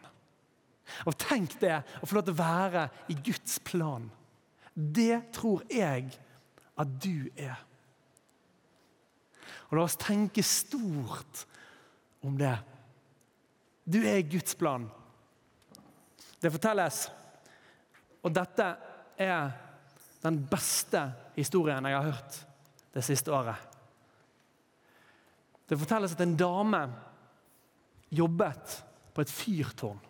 Og 1.08 1.16
Tenk 1.20 1.56
det, 1.62 1.80
å 2.02 2.08
få 2.08 2.20
lov 2.20 2.28
til 2.28 2.36
å 2.36 2.42
være 2.44 2.88
i 3.14 3.16
Guds 3.24 3.60
plan. 3.64 4.10
Det 4.76 5.22
tror 5.36 5.64
jeg 5.72 6.12
at 6.80 6.96
du 7.04 7.30
er. 7.40 7.60
Og 9.72 9.78
La 9.80 9.86
oss 9.88 9.96
tenke 9.96 10.44
stort 10.44 11.46
om 12.28 12.36
det. 12.38 12.54
Du 13.88 14.02
er 14.04 14.20
Guds 14.28 14.56
plan. 14.60 14.84
Det 16.42 16.52
fortelles, 16.52 17.06
og 18.22 18.34
dette 18.36 18.68
er 19.22 19.52
den 20.22 20.38
beste 20.50 21.06
historien 21.38 21.88
jeg 21.88 21.98
har 21.98 22.10
hørt 22.12 22.40
det 22.92 23.04
siste 23.06 23.32
året. 23.34 23.58
Det 25.70 25.80
fortelles 25.80 26.18
at 26.18 26.24
en 26.26 26.36
dame 26.36 26.82
jobbet 28.12 28.78
på 29.16 29.24
et 29.24 29.32
fyrtårn. 29.32 30.02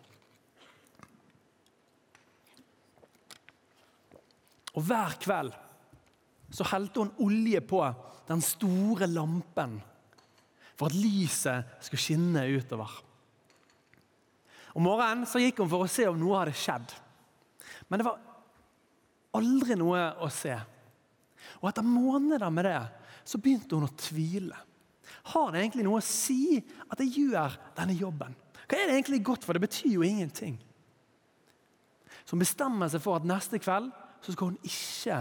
Og 4.72 4.82
Hver 4.88 5.18
kveld 5.22 5.52
så 6.52 6.66
helte 6.72 7.02
hun 7.02 7.14
olje 7.24 7.60
på 7.64 7.80
den 8.28 8.42
store 8.44 9.08
lampen 9.10 9.78
for 10.76 10.88
at 10.90 10.96
lyset 10.96 11.78
skulle 11.84 12.02
skinne 12.02 12.44
utover. 12.56 12.90
Om 14.72 14.86
morgenen 14.86 15.28
så 15.28 15.40
gikk 15.42 15.60
hun 15.62 15.70
for 15.70 15.84
å 15.84 15.90
se 15.90 16.06
om 16.08 16.18
noe 16.20 16.38
hadde 16.40 16.56
skjedd. 16.56 16.94
Men 17.88 18.00
det 18.00 18.06
var 18.08 18.20
aldri 19.36 19.76
noe 19.80 20.06
å 20.24 20.28
se. 20.32 20.54
Og 21.60 21.68
Etter 21.68 21.86
måneder 21.86 22.52
med 22.52 22.68
det 22.68 22.80
så 23.28 23.40
begynte 23.40 23.76
hun 23.76 23.88
å 23.88 23.96
tvile. 24.00 24.56
Har 25.32 25.52
det 25.52 25.60
egentlig 25.60 25.84
noe 25.86 26.00
å 26.00 26.04
si 26.04 26.56
at 26.88 27.00
jeg 27.04 27.28
gjør 27.28 27.58
denne 27.76 27.96
jobben? 27.96 28.34
Hva 28.64 28.78
er 28.78 28.88
det 28.88 28.96
egentlig 28.96 29.20
godt 29.26 29.44
for? 29.44 29.54
Det 29.54 29.66
betyr 29.66 29.98
jo 29.98 30.06
ingenting. 30.06 30.56
Så 32.24 32.34
hun 32.34 32.42
bestemmer 32.42 32.90
seg 32.90 33.02
for 33.04 33.18
at 33.18 33.28
neste 33.28 33.60
kveld 33.60 33.92
så 34.22 34.34
skal 34.34 34.52
hun 34.52 34.66
ikke 34.66 35.20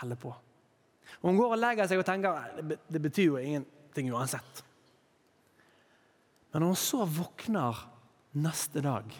helle 0.00 0.18
på. 0.20 0.32
Og 1.20 1.30
Hun 1.30 1.40
går 1.40 1.54
og 1.54 1.60
legger 1.60 1.90
seg 1.90 2.00
og 2.00 2.08
tenker 2.08 2.46
det 2.62 3.02
betyr 3.02 3.30
jo 3.30 3.40
ingenting 3.40 4.10
uansett. 4.14 4.62
Men 6.52 6.62
når 6.62 6.72
hun 6.72 6.78
så 6.80 7.04
våkner 7.04 7.80
neste 8.40 8.80
dag, 8.80 9.10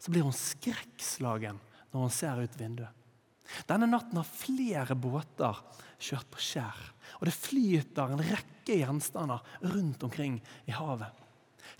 så 0.00 0.10
blir 0.10 0.24
hun 0.26 0.34
skrekkslagen 0.34 1.60
når 1.92 2.06
hun 2.06 2.14
ser 2.14 2.40
ut 2.42 2.56
vinduet. 2.58 2.96
Denne 3.68 3.88
natten 3.90 4.18
har 4.18 4.26
flere 4.26 4.96
båter 4.98 5.58
kjørt 6.00 6.28
på 6.32 6.42
skjær, 6.42 6.78
og 7.18 7.26
det 7.26 7.34
flyter 7.36 8.14
en 8.14 8.22
rekke 8.22 8.78
gjenstander 8.80 9.42
rundt 9.62 10.02
omkring 10.06 10.38
i 10.70 10.74
havet. 10.74 11.10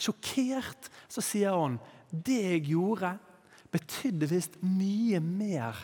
Sjokkert 0.01 0.91
så 1.11 1.23
sier 1.25 1.57
hun 1.57 1.79
det 2.11 2.41
jeg 2.43 2.67
gjorde, 2.73 3.15
betydde 3.71 4.29
visst 4.31 4.59
mye 4.67 5.21
mer 5.23 5.79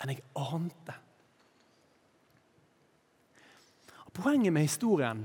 enn 0.00 0.12
jeg 0.12 0.24
ante. 0.36 0.96
Og 4.04 4.05
poenget 4.16 4.52
med 4.54 4.66
historien 4.66 5.24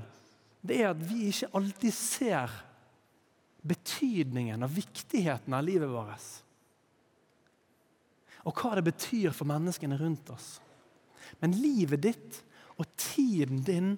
det 0.62 0.78
er 0.78 0.92
at 0.92 1.00
vi 1.02 1.26
ikke 1.30 1.50
alltid 1.58 1.94
ser 1.94 2.52
betydningen 3.66 4.62
og 4.62 4.74
viktigheten 4.74 5.54
av 5.54 5.64
livet 5.66 5.90
vårt. 5.90 6.28
Og 8.46 8.54
hva 8.58 8.76
det 8.78 8.86
betyr 8.86 9.34
for 9.34 9.46
menneskene 9.50 9.98
rundt 9.98 10.30
oss. 10.34 10.56
Men 11.42 11.54
livet 11.58 12.02
ditt 12.02 12.40
og 12.78 12.86
tiden 12.98 13.62
din 13.66 13.92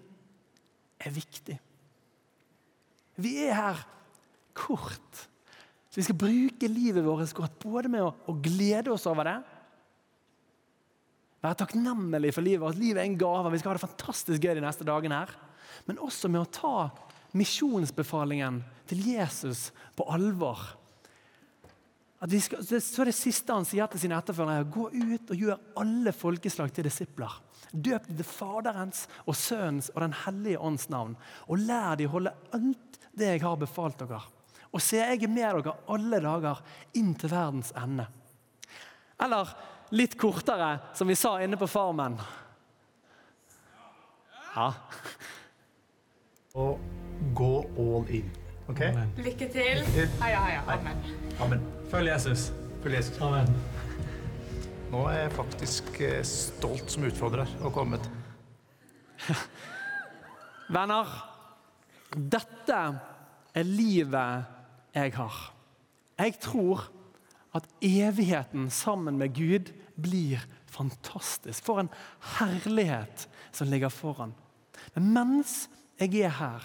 er 1.01 1.13
viktig. 1.13 1.57
Vi 3.21 3.37
er 3.45 3.57
her 3.57 3.85
kort. 4.57 5.25
Så 5.89 6.01
vi 6.01 6.07
skal 6.09 6.19
bruke 6.19 6.69
livet 6.69 7.05
vårt 7.05 7.37
godt, 7.37 7.61
både 7.63 7.93
med 7.93 8.05
å, 8.05 8.13
å 8.29 8.37
glede 8.41 8.93
oss 8.93 9.07
over 9.11 9.29
det 9.29 9.39
Være 11.45 11.61
takknemlig 11.61 12.31
for 12.33 12.45
livet, 12.45 12.65
at 12.71 12.81
livet 12.81 13.03
er 13.03 13.09
en 13.09 13.19
gave. 13.21 13.51
Vi 13.53 13.59
skal 13.61 13.75
ha 13.75 13.77
det 13.77 13.85
fantastisk 13.85 14.41
gøy 14.41 14.55
de 14.57 14.65
neste 14.65 14.87
dagene. 14.89 15.19
her. 15.25 15.35
Men 15.85 16.01
også 16.01 16.31
med 16.33 16.41
å 16.41 16.49
ta 16.49 16.77
misjonsbefalingen 17.37 18.63
til 18.89 19.03
Jesus 19.11 19.71
på 19.97 20.07
alvor. 20.09 20.63
Skal, 22.25 22.63
så 22.65 23.03
er 23.03 23.11
det 23.11 23.17
siste 23.19 23.53
han 23.53 23.67
sier 23.69 23.91
til 23.93 24.01
sine 24.01 24.17
etterfølgere, 24.17 24.71
gå 24.73 24.87
ut 24.89 25.33
og 25.35 25.43
gjør 25.43 25.61
alle 25.83 26.15
folkeslag 26.17 26.73
til 26.73 26.87
disipler. 26.89 27.35
Døp 27.75 28.07
dem 28.09 28.17
til 28.17 28.29
Faderens 28.29 29.03
og 29.27 29.37
Sønnens 29.37 29.91
og 29.93 30.01
Den 30.07 30.17
hellige 30.25 30.63
ånds 30.63 30.89
navn. 30.89 31.19
Og 31.51 31.61
lær 31.61 31.99
dem 32.01 32.09
å 32.09 32.15
holde 32.15 32.33
alt 32.57 32.99
det 33.13 33.35
jeg 33.35 33.45
har 33.45 33.61
befalt 33.61 34.01
dere. 34.01 34.23
Og 34.73 34.81
se, 34.81 35.03
jeg 35.03 35.21
er 35.21 35.29
med 35.29 35.61
dere 35.61 35.77
alle 35.93 36.23
dager 36.25 36.65
inn 36.97 37.13
til 37.19 37.35
verdens 37.35 37.75
ende. 37.77 38.09
Eller 39.21 39.53
litt 39.91 40.17
kortere, 40.21 40.79
som 40.95 41.09
vi 41.09 41.17
sa 41.19 41.37
inne 41.43 41.59
på 41.61 41.69
Farmen. 41.71 42.17
Ja. 44.55 44.73
Og 46.55 46.79
gå 47.35 47.53
all 47.77 48.11
in. 48.15 48.31
Ok? 48.71 48.81
Lykke 49.19 49.49
til. 49.53 49.83
Heia, 50.23 50.41
heia. 50.41 50.63
Amen. 50.73 51.01
Amen. 51.43 51.65
Følg 51.91 52.09
Jesus. 52.09 52.53
Følg 52.83 52.97
Jesus. 52.97 53.19
Amen. 53.21 53.51
Nå 54.93 55.03
er 55.11 55.25
jeg 55.25 55.33
faktisk 55.35 56.01
eh, 56.07 56.21
stolt 56.25 56.93
som 56.93 57.05
utfordrer 57.09 57.51
og 57.67 57.75
kommet. 57.75 58.07
Venner, 60.75 61.11
dette 62.15 62.79
er 63.55 63.67
livet 63.67 64.95
jeg 64.95 65.15
har. 65.19 65.41
Jeg 66.19 66.39
tror 66.41 66.87
at 67.55 67.67
evigheten 67.85 68.71
sammen 68.71 69.19
med 69.19 69.35
Gud 69.37 69.71
blir 69.95 70.43
fantastisk. 70.67 71.65
For 71.65 71.81
en 71.81 71.93
herlighet 72.39 73.29
som 73.55 73.71
ligger 73.71 73.93
foran. 73.95 74.35
Men 74.95 75.13
mens 75.15 75.69
jeg 76.01 76.27
er 76.27 76.35
her, 76.35 76.65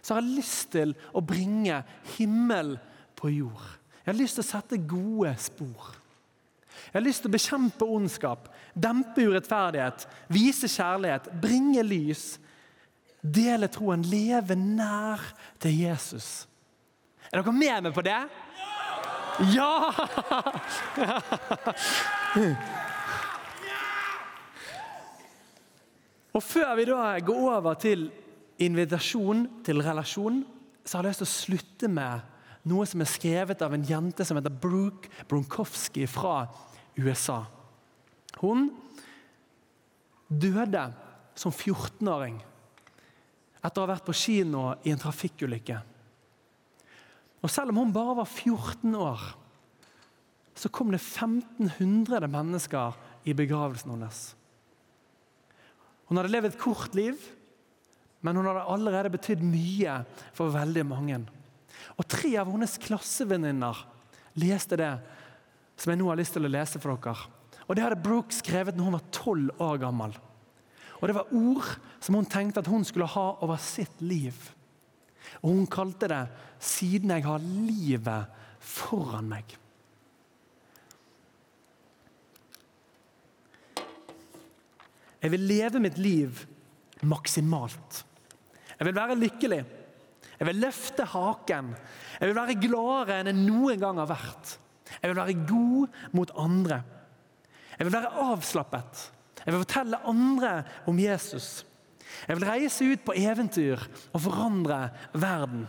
så 0.00 0.14
har 0.14 0.24
jeg 0.24 0.38
lyst 0.38 0.70
til 0.72 0.94
å 1.12 1.22
bringe 1.24 1.82
himmel 2.16 2.76
på 3.16 3.30
jord. 3.32 3.68
Jeg 4.04 4.12
har 4.12 4.20
lyst 4.20 4.38
til 4.38 4.44
å 4.44 4.48
sette 4.48 4.80
gode 4.88 5.34
spor. 5.40 5.92
Jeg 6.90 6.98
har 6.98 7.04
lyst 7.04 7.24
til 7.24 7.30
å 7.30 7.34
bekjempe 7.36 7.86
ondskap, 7.88 8.48
dempe 8.74 9.24
urettferdighet, 9.24 10.04
vise 10.32 10.68
kjærlighet, 10.68 11.30
bringe 11.40 11.84
lys, 11.86 12.24
dele 13.24 13.70
troen, 13.72 14.04
leve 14.04 14.56
nær 14.58 15.22
til 15.62 15.78
Jesus. 15.86 16.44
Er 17.30 17.40
dere 17.40 17.54
med 17.56 17.86
meg 17.86 17.94
på 17.96 18.04
det? 18.04 18.20
Ja! 19.54 19.90
Og 26.34 26.42
Før 26.42 26.74
vi 26.74 26.84
da 26.88 27.18
går 27.22 27.42
over 27.56 27.74
til 27.78 28.08
invitasjon 28.62 29.46
til 29.66 29.82
relasjon, 29.82 30.42
så 30.84 30.98
har 30.98 31.06
jeg 31.06 31.14
lyst 31.14 31.22
til 31.22 31.28
å 31.28 31.34
slutte 31.34 31.90
med 31.90 32.30
noe 32.70 32.86
som 32.88 33.02
er 33.04 33.10
skrevet 33.10 33.62
av 33.64 33.74
en 33.76 33.84
jente 33.86 34.24
som 34.26 34.38
heter 34.38 34.52
Brooke 34.52 35.10
Bronkowski 35.28 36.06
fra 36.10 36.46
USA. 36.98 37.42
Hun 38.40 38.68
døde 40.28 40.84
som 41.38 41.52
14-åring 41.52 42.38
etter 43.64 43.80
å 43.80 43.84
ha 43.84 43.92
vært 43.94 44.06
på 44.06 44.16
kino 44.16 44.74
i 44.84 44.92
en 44.92 45.00
trafikkulykke. 45.00 45.78
Og 47.44 47.52
Selv 47.52 47.74
om 47.74 47.82
hun 47.82 47.92
bare 47.92 48.16
var 48.22 48.28
14 48.28 48.94
år, 48.96 49.20
så 50.56 50.70
kom 50.72 50.92
det 50.94 51.02
1500 51.02 52.28
mennesker 52.30 52.96
i 53.28 53.34
begravelsen 53.36 53.92
hennes. 53.92 54.20
Hun 56.08 56.20
hadde 56.20 56.32
levd 56.32 56.52
et 56.52 56.60
kort 56.60 56.94
liv, 56.96 57.18
men 58.24 58.38
hun 58.38 58.48
hadde 58.48 58.64
allerede 58.72 59.12
betydd 59.12 59.44
mye 59.44 59.98
for 60.36 60.54
veldig 60.54 60.86
mange. 60.88 61.20
Og 61.98 62.08
Tre 62.08 62.32
av 62.40 62.48
hennes 62.48 62.78
klassevenninner 62.80 63.82
leste 64.40 64.78
det 64.80 64.92
som 65.76 65.92
jeg 65.92 66.00
nå 66.00 66.08
har 66.08 66.20
lyst 66.20 66.36
til 66.38 66.46
å 66.46 66.52
lese 66.52 66.80
for 66.80 66.96
dere. 66.96 67.28
Og 67.68 67.76
Det 67.76 67.84
hadde 67.84 68.00
Brooke 68.04 68.32
skrevet 68.32 68.76
når 68.76 68.88
hun 68.88 68.96
var 68.96 69.10
tolv 69.12 69.62
år 69.62 69.80
gammel. 69.84 70.16
Og 71.00 71.08
Det 71.08 71.16
var 71.18 71.32
ord 71.36 71.72
som 72.00 72.16
hun 72.16 72.28
tenkte 72.28 72.62
at 72.62 72.70
hun 72.70 72.84
skulle 72.84 73.10
ha 73.10 73.26
over 73.44 73.60
sitt 73.60 74.00
liv. 74.00 74.32
Og 75.42 75.50
Hun 75.50 75.66
kalte 75.66 76.08
det 76.08 76.28
'Siden 76.60 77.10
jeg 77.10 77.24
har 77.24 77.38
livet 77.38 78.26
foran 78.60 79.28
meg'. 79.28 79.56
Jeg 85.24 85.30
vil 85.30 85.40
leve 85.40 85.80
mitt 85.80 85.98
liv 85.98 86.46
maksimalt. 87.02 88.04
Jeg 88.78 88.86
vil 88.86 88.94
være 88.94 89.16
lykkelig. 89.16 89.64
Jeg 90.38 90.46
vil 90.46 90.60
løfte 90.60 91.04
haken. 91.04 91.74
Jeg 92.20 92.28
vil 92.28 92.36
være 92.36 92.60
gladere 92.60 93.20
enn 93.20 93.30
jeg 93.30 93.38
noen 93.46 93.80
gang 93.80 94.00
har 94.02 94.10
vært. 94.10 94.58
Jeg 95.00 95.10
vil 95.10 95.16
være 95.16 95.46
god 95.48 96.12
mot 96.12 96.32
andre. 96.36 96.82
Jeg 97.78 97.86
vil 97.86 97.94
være 97.94 98.12
avslappet. 98.24 99.10
Jeg 99.44 99.52
vil 99.52 99.62
fortelle 99.64 100.02
andre 100.08 100.52
om 100.86 100.98
Jesus. 100.98 101.64
Jeg 102.28 102.38
vil 102.38 102.48
reise 102.48 102.86
ut 102.88 103.02
på 103.06 103.16
eventyr 103.16 103.80
og 104.12 104.22
forandre 104.24 104.88
verden. 105.12 105.66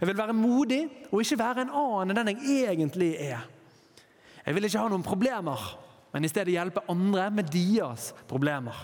Jeg 0.00 0.08
vil 0.08 0.18
være 0.18 0.36
modig 0.36 0.82
og 1.10 1.22
ikke 1.22 1.40
være 1.40 1.64
en 1.64 1.72
annen 1.74 2.12
enn 2.14 2.20
den 2.20 2.44
jeg 2.44 2.68
egentlig 2.74 3.14
er. 3.18 3.42
Jeg 4.44 4.54
vil 4.54 4.68
ikke 4.68 4.82
ha 4.82 4.90
noen 4.92 5.06
problemer, 5.06 5.62
men 6.12 6.26
i 6.26 6.30
stedet 6.30 6.54
hjelpe 6.54 6.84
andre 6.92 7.30
med 7.32 7.48
deres 7.52 8.12
problemer. 8.28 8.76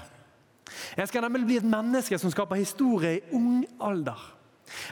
Jeg 0.97 1.11
skal 1.11 1.25
nemlig 1.27 1.47
bli 1.47 1.59
et 1.61 1.67
menneske 1.67 2.19
som 2.19 2.33
skaper 2.33 2.61
historie 2.61 3.19
i 3.19 3.37
ung 3.37 3.65
alder. 3.83 4.19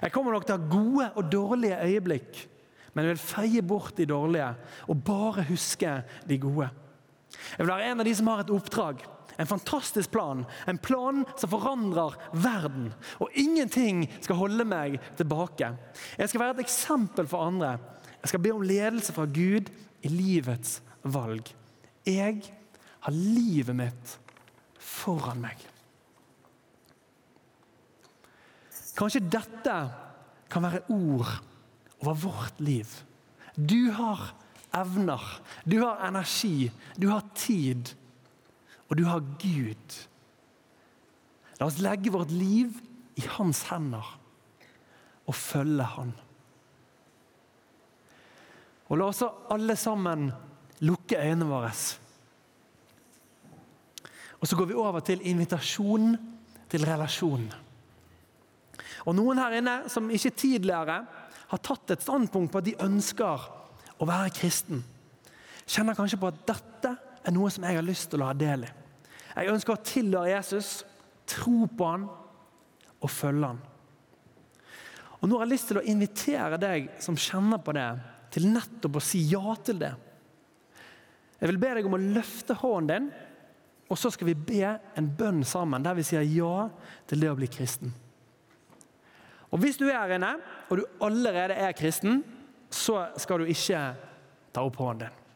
Jeg 0.02 0.12
kommer 0.14 0.34
nok 0.34 0.46
til 0.46 0.56
å 0.56 0.58
ha 0.58 0.70
gode 0.70 1.08
og 1.14 1.30
dårlige 1.32 1.78
øyeblikk, 1.86 2.40
men 2.92 3.06
jeg 3.06 3.14
vil 3.14 3.22
feie 3.22 3.62
bort 3.62 3.94
de 3.98 4.08
dårlige 4.10 4.48
og 4.90 5.04
bare 5.06 5.46
huske 5.50 6.00
de 6.28 6.38
gode. 6.42 6.68
Jeg 7.30 7.62
vil 7.62 7.70
være 7.70 7.92
en 7.92 8.02
av 8.02 8.08
de 8.08 8.14
som 8.18 8.30
har 8.32 8.42
et 8.42 8.52
oppdrag, 8.54 9.04
en 9.38 9.46
fantastisk 9.46 10.10
plan. 10.10 10.44
En 10.66 10.78
plan 10.78 11.22
som 11.38 11.50
forandrer 11.52 12.16
verden. 12.32 12.90
Og 13.22 13.34
ingenting 13.38 14.04
skal 14.20 14.40
holde 14.40 14.66
meg 14.66 14.98
tilbake. 15.18 15.72
Jeg 16.18 16.30
skal 16.30 16.42
være 16.42 16.58
et 16.58 16.64
eksempel 16.66 17.28
for 17.30 17.46
andre. 17.46 17.76
Jeg 18.18 18.32
skal 18.32 18.42
be 18.42 18.54
om 18.54 18.66
ledelse 18.66 19.14
fra 19.14 19.28
Gud 19.30 19.70
i 20.02 20.10
livets 20.10 20.80
valg. 21.06 21.52
Jeg 22.06 22.42
har 23.06 23.14
livet 23.14 23.76
mitt 23.78 24.14
foran 24.78 25.42
meg. 25.42 25.62
Kanskje 28.98 29.22
dette 29.22 29.76
kan 30.50 30.64
være 30.64 30.82
ord 30.90 31.30
over 32.02 32.18
vårt 32.18 32.58
liv. 32.58 32.90
Du 33.54 33.92
har 33.94 34.32
evner, 34.74 35.22
du 35.64 35.78
har 35.84 36.02
energi, 36.08 36.70
du 36.96 37.08
har 37.12 37.22
tid, 37.38 37.94
og 38.88 38.96
du 38.96 39.04
har 39.08 39.24
Gud. 39.40 39.98
La 41.58 41.66
oss 41.66 41.80
legge 41.82 42.12
vårt 42.14 42.32
liv 42.32 42.72
i 43.18 43.24
hans 43.36 43.64
hender 43.68 44.14
og 45.28 45.36
følge 45.36 45.84
han. 45.96 46.12
Og 48.88 48.96
la 48.96 49.08
oss 49.10 49.24
alle 49.52 49.76
sammen 49.76 50.30
lukke 50.86 51.18
øynene 51.20 51.48
våre. 51.48 51.72
Og 54.38 54.48
så 54.48 54.56
går 54.56 54.70
vi 54.70 54.78
over 54.78 55.02
til 55.04 55.24
invitasjon 55.26 56.14
til 56.70 56.86
relasjon. 56.86 57.48
Og 59.08 59.16
Noen 59.16 59.40
her 59.40 59.58
inne 59.58 59.76
som 59.90 60.08
ikke 60.12 60.36
tidligere 60.36 61.00
har 61.48 61.64
tatt 61.64 61.94
et 61.94 62.04
standpunkt 62.04 62.52
på 62.52 62.60
at 62.60 62.68
de 62.68 62.76
ønsker 62.84 63.46
å 63.98 64.06
være 64.06 64.32
kristen, 64.36 64.82
kjenner 65.68 65.96
kanskje 65.96 66.20
på 66.20 66.28
at 66.30 66.42
dette 66.48 66.92
er 67.24 67.34
noe 67.34 67.50
som 67.52 67.64
jeg 67.66 67.76
har 67.76 67.84
lyst 67.84 68.12
til 68.12 68.22
å 68.22 68.30
ha 68.30 68.36
del 68.36 68.68
i. 68.68 68.74
Jeg 69.38 69.52
ønsker 69.54 69.76
å 69.76 69.86
tilhøre 69.86 70.32
Jesus, 70.32 70.82
tro 71.28 71.68
på 71.70 71.86
han 71.86 72.08
og 72.98 73.12
følge 73.12 73.52
han. 73.52 73.60
Og 75.18 75.28
Nå 75.28 75.38
har 75.38 75.46
jeg 75.46 75.54
lyst 75.54 75.70
til 75.70 75.80
å 75.80 75.86
invitere 75.86 76.58
deg 76.60 76.90
som 77.02 77.18
kjenner 77.18 77.62
på 77.62 77.74
det, 77.76 77.86
til 78.34 78.48
nettopp 78.50 78.98
å 78.98 79.02
si 79.02 79.22
ja 79.30 79.54
til 79.64 79.80
det. 79.80 79.92
Jeg 81.38 81.52
vil 81.52 81.60
be 81.62 81.70
deg 81.78 81.86
om 81.86 81.96
å 81.96 82.02
løfte 82.02 82.56
hånden 82.58 82.90
din, 82.90 83.08
og 83.88 83.96
så 83.98 84.10
skal 84.12 84.28
vi 84.28 84.36
be 84.36 84.74
en 84.98 85.06
bønn 85.18 85.40
sammen 85.48 85.84
der 85.86 85.96
vi 85.96 86.04
sier 86.04 86.26
ja 86.26 86.68
til 87.08 87.22
det 87.22 87.30
å 87.30 87.38
bli 87.38 87.48
kristen. 87.50 87.94
Og 89.48 89.62
Hvis 89.62 89.78
du 89.80 89.86
er 89.88 89.96
her 89.96 90.18
inne, 90.18 90.34
og 90.68 90.82
du 90.82 90.84
allerede 91.00 91.56
er 91.56 91.72
kristen, 91.72 92.20
så 92.68 93.06
skal 93.16 93.40
du 93.40 93.48
ikke 93.48 93.80
ta 94.52 94.66
opp 94.66 94.76
hånden 94.76 95.06
din. 95.06 95.27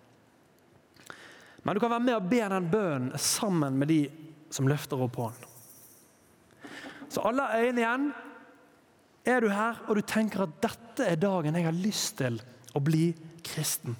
Men 1.63 1.75
du 1.75 1.81
kan 1.83 1.93
være 1.93 2.05
med 2.05 2.19
og 2.19 2.29
be 2.31 2.43
den 2.51 2.69
bønnen 2.73 3.19
sammen 3.19 3.79
med 3.79 3.91
de 3.93 4.03
som 4.53 4.69
løfter 4.69 5.01
opp 5.01 5.17
hånden. 5.21 5.49
Så 7.13 7.23
alle 7.29 7.45
øyne 7.61 7.83
igjen. 7.83 8.13
Er 9.25 9.41
du 9.41 9.53
her 9.53 9.79
og 9.87 9.95
du 9.97 10.03
tenker 10.03 10.43
at 10.43 10.55
dette 10.65 11.07
er 11.07 11.21
dagen 11.21 11.55
jeg 11.55 11.69
har 11.69 11.77
lyst 11.77 12.17
til 12.19 12.41
å 12.75 12.81
bli 12.83 13.13
kristen, 13.47 13.95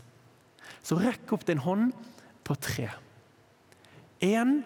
så 0.83 0.99
rekk 0.99 1.35
opp 1.37 1.45
din 1.47 1.63
hånd 1.63 1.93
på 2.43 2.57
tre. 2.59 2.89
Én, 4.23 4.63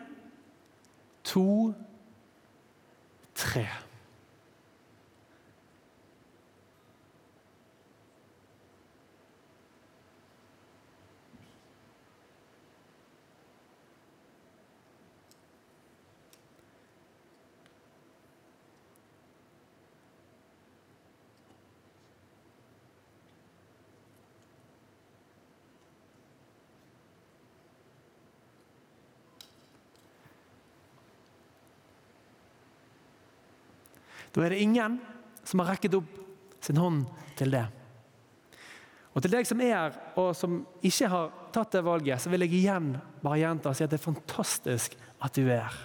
to, 1.27 1.75
tre. 3.37 3.67
Da 34.37 34.45
er 34.45 34.53
det 34.53 34.61
ingen 34.61 34.99
som 35.47 35.63
har 35.63 35.73
rekket 35.73 35.97
opp 35.97 36.19
sin 36.61 36.77
hånd 36.77 37.07
til 37.39 37.55
det. 37.55 37.65
Og 39.17 39.23
Til 39.25 39.33
deg 39.33 39.49
som 39.49 39.61
er 39.65 39.73
her 39.73 39.95
og 40.21 40.35
som 40.37 40.59
ikke 40.85 41.09
har 41.09 41.31
tatt 41.55 41.73
det 41.73 41.85
valget, 41.87 42.21
så 42.21 42.29
vil 42.29 42.45
jeg 42.45 42.59
igjen 42.59 42.91
bare 43.23 43.39
gjenta 43.41 43.71
og 43.71 43.79
si 43.79 43.87
at 43.87 43.95
det 43.95 43.97
er 43.97 44.11
fantastisk 44.11 44.97
at 45.25 45.39
du 45.39 45.47
er 45.47 45.63
her. 45.65 45.79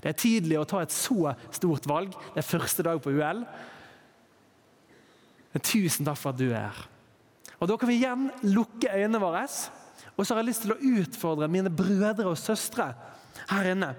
Det 0.00 0.08
er 0.08 0.16
tidlig 0.16 0.56
å 0.56 0.64
ta 0.68 0.80
et 0.80 0.94
så 0.94 1.34
stort 1.52 1.84
valg. 1.90 2.14
Det 2.32 2.40
er 2.40 2.48
første 2.48 2.86
dag 2.86 3.02
på 3.02 3.12
UL. 3.12 3.42
Men 5.52 5.64
tusen 5.68 6.08
takk 6.08 6.16
for 6.16 6.32
at 6.32 6.40
du 6.40 6.48
er 6.48 6.70
her. 6.70 6.80
Og 7.60 7.68
Da 7.68 7.76
kan 7.76 7.90
vi 7.92 7.98
igjen 8.00 8.30
lukke 8.48 8.88
øynene 8.88 9.20
våre. 9.20 9.44
Og 10.16 10.24
så 10.24 10.32
har 10.32 10.40
jeg 10.40 10.48
lyst 10.48 10.64
til 10.64 10.72
å 10.72 10.80
utfordre 11.02 11.50
mine 11.52 11.70
brødre 11.70 12.30
og 12.30 12.40
søstre 12.40 12.88
her 13.50 13.68
inne 13.74 13.92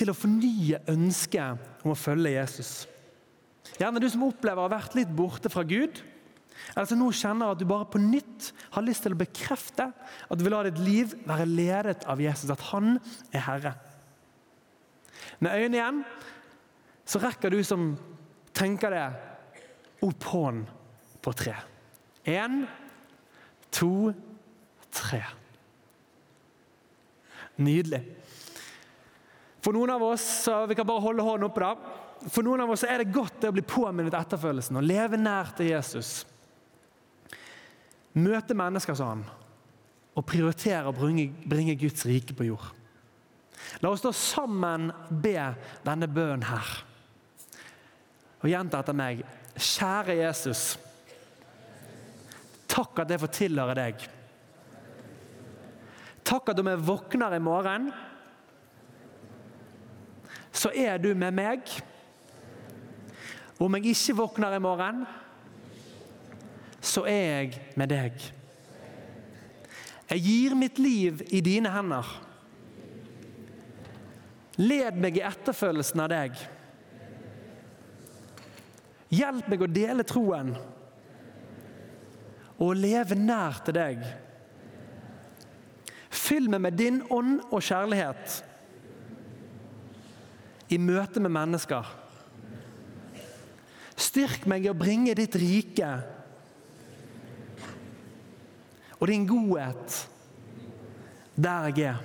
til 0.00 0.12
å 0.12 0.16
fornye 0.16 0.80
ønsket 0.90 1.84
om 1.84 1.92
å 1.92 1.98
følge 1.98 2.32
Jesus. 2.32 2.72
Gjerne 3.76 4.00
du 4.00 4.08
som 4.10 4.24
opplever 4.26 4.62
å 4.62 4.68
ha 4.68 4.72
vært 4.78 4.96
litt 4.96 5.12
borte 5.12 5.52
fra 5.52 5.64
Gud, 5.68 6.00
eller 6.74 6.88
som 6.88 7.00
nå 7.00 7.08
kjenner 7.16 7.52
at 7.52 7.60
du 7.60 7.66
bare 7.68 7.88
på 7.88 8.00
nytt 8.02 8.50
har 8.74 8.84
lyst 8.84 9.04
til 9.04 9.14
å 9.14 9.20
bekrefte 9.20 9.88
at 9.92 10.38
du 10.38 10.44
vil 10.44 10.52
la 10.54 10.64
ditt 10.66 10.80
liv 10.82 11.14
være 11.28 11.48
ledet 11.48 12.04
av 12.10 12.20
Jesus, 12.20 12.50
at 12.52 12.66
han 12.70 12.98
er 13.32 13.44
Herre. 13.46 13.74
Med 15.40 15.56
øynene 15.56 15.78
igjen 15.78 16.02
så 17.08 17.20
rekker 17.22 17.52
du 17.52 17.60
som 17.66 17.92
tenker 18.56 18.92
det, 18.92 19.06
opp 20.04 20.26
hånden 20.32 20.64
på 21.20 21.32
tre. 21.36 21.56
Én, 22.28 22.62
to, 23.72 24.12
tre. 24.94 25.20
Nydelig. 27.60 28.00
For 29.60 29.76
noen 29.76 29.92
av 29.92 30.04
oss 30.04 30.24
så 30.46 30.62
vi 30.68 30.76
kan 30.78 30.88
bare 30.88 31.04
holde 31.04 31.24
hånden 31.24 31.48
oppe 31.50 31.62
da, 31.64 31.74
for 32.28 32.44
noen 32.44 32.64
av 32.64 32.72
oss 32.72 32.84
er 32.84 33.00
det 33.00 33.12
godt 33.14 33.40
det 33.40 33.50
å 33.50 33.56
bli 33.56 33.64
påminnet 33.64 34.16
etterfølgelsen 34.16 34.76
og 34.80 34.84
leve 34.84 35.20
nær 35.20 35.52
til 35.56 35.70
Jesus. 35.70 36.20
Møte 38.20 38.56
mennesker 38.56 38.96
sånn 38.98 39.22
og 40.18 40.26
prioritere 40.26 40.90
å 40.90 40.96
bringe, 40.96 41.30
bringe 41.48 41.76
Guds 41.80 42.04
rike 42.08 42.34
på 42.36 42.48
jord. 42.48 42.66
La 43.80 43.92
oss 43.92 44.02
da 44.04 44.12
sammen 44.16 44.90
be 45.08 45.36
denne 45.86 46.08
bønnen 46.10 46.48
her. 46.48 46.70
Og 48.40 48.48
gjenta 48.50 48.80
etter 48.80 48.96
meg. 48.96 49.22
Kjære 49.54 50.16
Jesus. 50.18 50.64
Takk 52.70 53.02
at 53.02 53.12
jeg 53.12 53.22
får 53.22 53.32
tilhøre 53.36 53.76
deg. 53.76 54.06
Takk 56.26 56.52
at 56.52 56.60
om 56.62 56.70
jeg 56.70 56.86
våkner 56.86 57.36
i 57.36 57.42
morgen 57.42 57.90
så 60.52 60.72
er 60.74 60.98
du 60.98 61.12
med 61.14 61.34
meg. 61.34 61.70
Om 63.60 63.76
jeg 63.76 63.92
ikke 63.92 64.16
våkner 64.22 64.56
i 64.56 64.62
morgen, 64.62 65.04
så 66.80 67.04
er 67.04 67.24
jeg 67.28 67.60
med 67.76 67.92
deg. 67.92 68.24
Jeg 70.10 70.24
gir 70.24 70.56
mitt 70.58 70.80
liv 70.80 71.20
i 71.30 71.42
dine 71.44 71.70
hender. 71.70 72.08
Led 74.58 74.98
meg 75.00 75.20
i 75.20 75.24
etterfølelsen 75.24 76.02
av 76.02 76.10
deg. 76.10 76.40
Hjelp 79.10 79.48
meg 79.50 79.62
å 79.62 79.70
dele 79.70 80.06
troen 80.06 80.54
og 82.60 82.76
leve 82.76 83.16
nær 83.16 83.62
til 83.64 83.76
deg. 83.76 84.02
Fyll 86.10 86.50
meg 86.52 86.64
med 86.66 86.76
din 86.78 87.00
ånd 87.10 87.40
og 87.48 87.62
kjærlighet 87.64 88.40
i 90.70 90.78
møte 90.78 91.22
med 91.22 91.32
mennesker. 91.34 91.86
Styrk 94.00 94.46
meg 94.48 94.64
i 94.64 94.70
å 94.70 94.78
bringe 94.78 95.14
ditt 95.18 95.34
rike 95.38 95.90
og 99.00 99.08
din 99.08 99.26
godhet 99.28 99.96
der 101.40 101.70
jeg 101.72 101.88
er. 101.88 102.00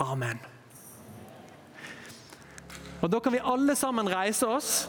Amen. 0.00 0.38
Og 3.00 3.10
Da 3.10 3.18
kan 3.18 3.32
vi 3.32 3.40
alle 3.42 3.74
sammen 3.76 4.08
reise 4.08 4.46
oss. 4.46 4.88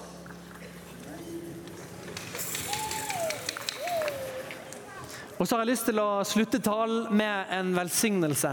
Og 5.39 5.47
så 5.47 5.55
har 5.55 5.63
jeg 5.63 5.71
lyst 5.71 5.87
til 5.89 5.97
å 5.97 6.21
slutte 6.27 6.61
talen 6.61 7.09
med 7.17 7.49
en 7.55 7.73
velsignelse 7.73 8.51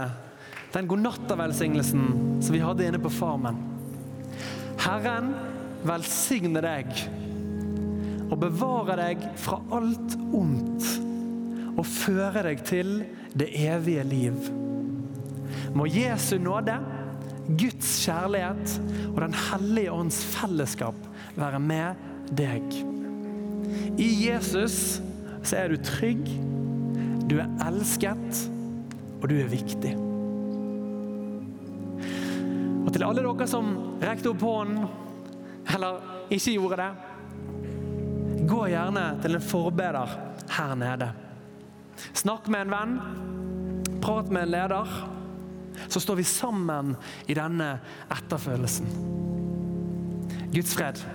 den 0.73 0.87
godnatta-velsignelsen 0.87 2.41
som 2.41 2.53
vi 2.53 2.61
hadde 2.63 2.85
inne 2.87 2.99
på 3.01 3.11
Farmen. 3.13 3.57
Herren 4.79 5.33
velsigne 5.87 6.61
deg 6.63 6.91
og 8.29 8.37
bevare 8.43 8.97
deg 8.99 9.23
fra 9.41 9.59
alt 9.75 10.15
ondt 10.35 10.89
og 11.79 11.85
føre 11.87 12.43
deg 12.49 12.63
til 12.67 12.99
det 13.37 13.49
evige 13.63 14.03
liv. 14.07 14.49
Må 15.73 15.87
Jesu 15.89 16.37
nåde, 16.41 16.75
Guds 17.49 17.95
kjærlighet 18.03 18.75
og 19.09 19.21
Den 19.23 19.33
hellige 19.33 19.93
ånds 19.93 20.19
fellesskap 20.35 21.07
være 21.37 21.59
med 21.59 22.05
deg. 22.37 22.65
I 23.97 24.09
Jesus 24.27 24.99
så 25.41 25.63
er 25.63 25.73
du 25.73 25.81
trygg, 25.81 26.29
du 27.29 27.39
er 27.41 27.49
elsket, 27.65 28.45
og 29.19 29.29
du 29.31 29.39
er 29.39 29.49
viktig. 29.51 30.08
Og 32.89 32.93
til 32.95 33.03
alle 33.05 33.21
dere 33.21 33.45
som 33.45 33.67
rekte 34.01 34.31
opp 34.31 34.41
hånden, 34.41 34.87
eller 35.75 35.99
ikke 36.33 36.55
gjorde 36.55 36.79
det, 36.79 38.47
gå 38.49 38.63
gjerne 38.71 39.03
til 39.21 39.37
en 39.37 39.43
forbeder 39.45 40.15
her 40.55 40.73
nede. 40.81 41.11
Snakk 42.17 42.49
med 42.49 42.65
en 42.65 42.73
venn, 42.73 42.95
prat 44.01 44.33
med 44.33 44.47
en 44.47 44.53
leder. 44.55 44.97
Så 45.85 46.01
står 46.01 46.17
vi 46.17 46.25
sammen 46.25 46.95
i 47.29 47.37
denne 47.37 47.75
etterfølelsen. 48.09 48.89
Guds 50.49 50.73
fred. 50.73 51.05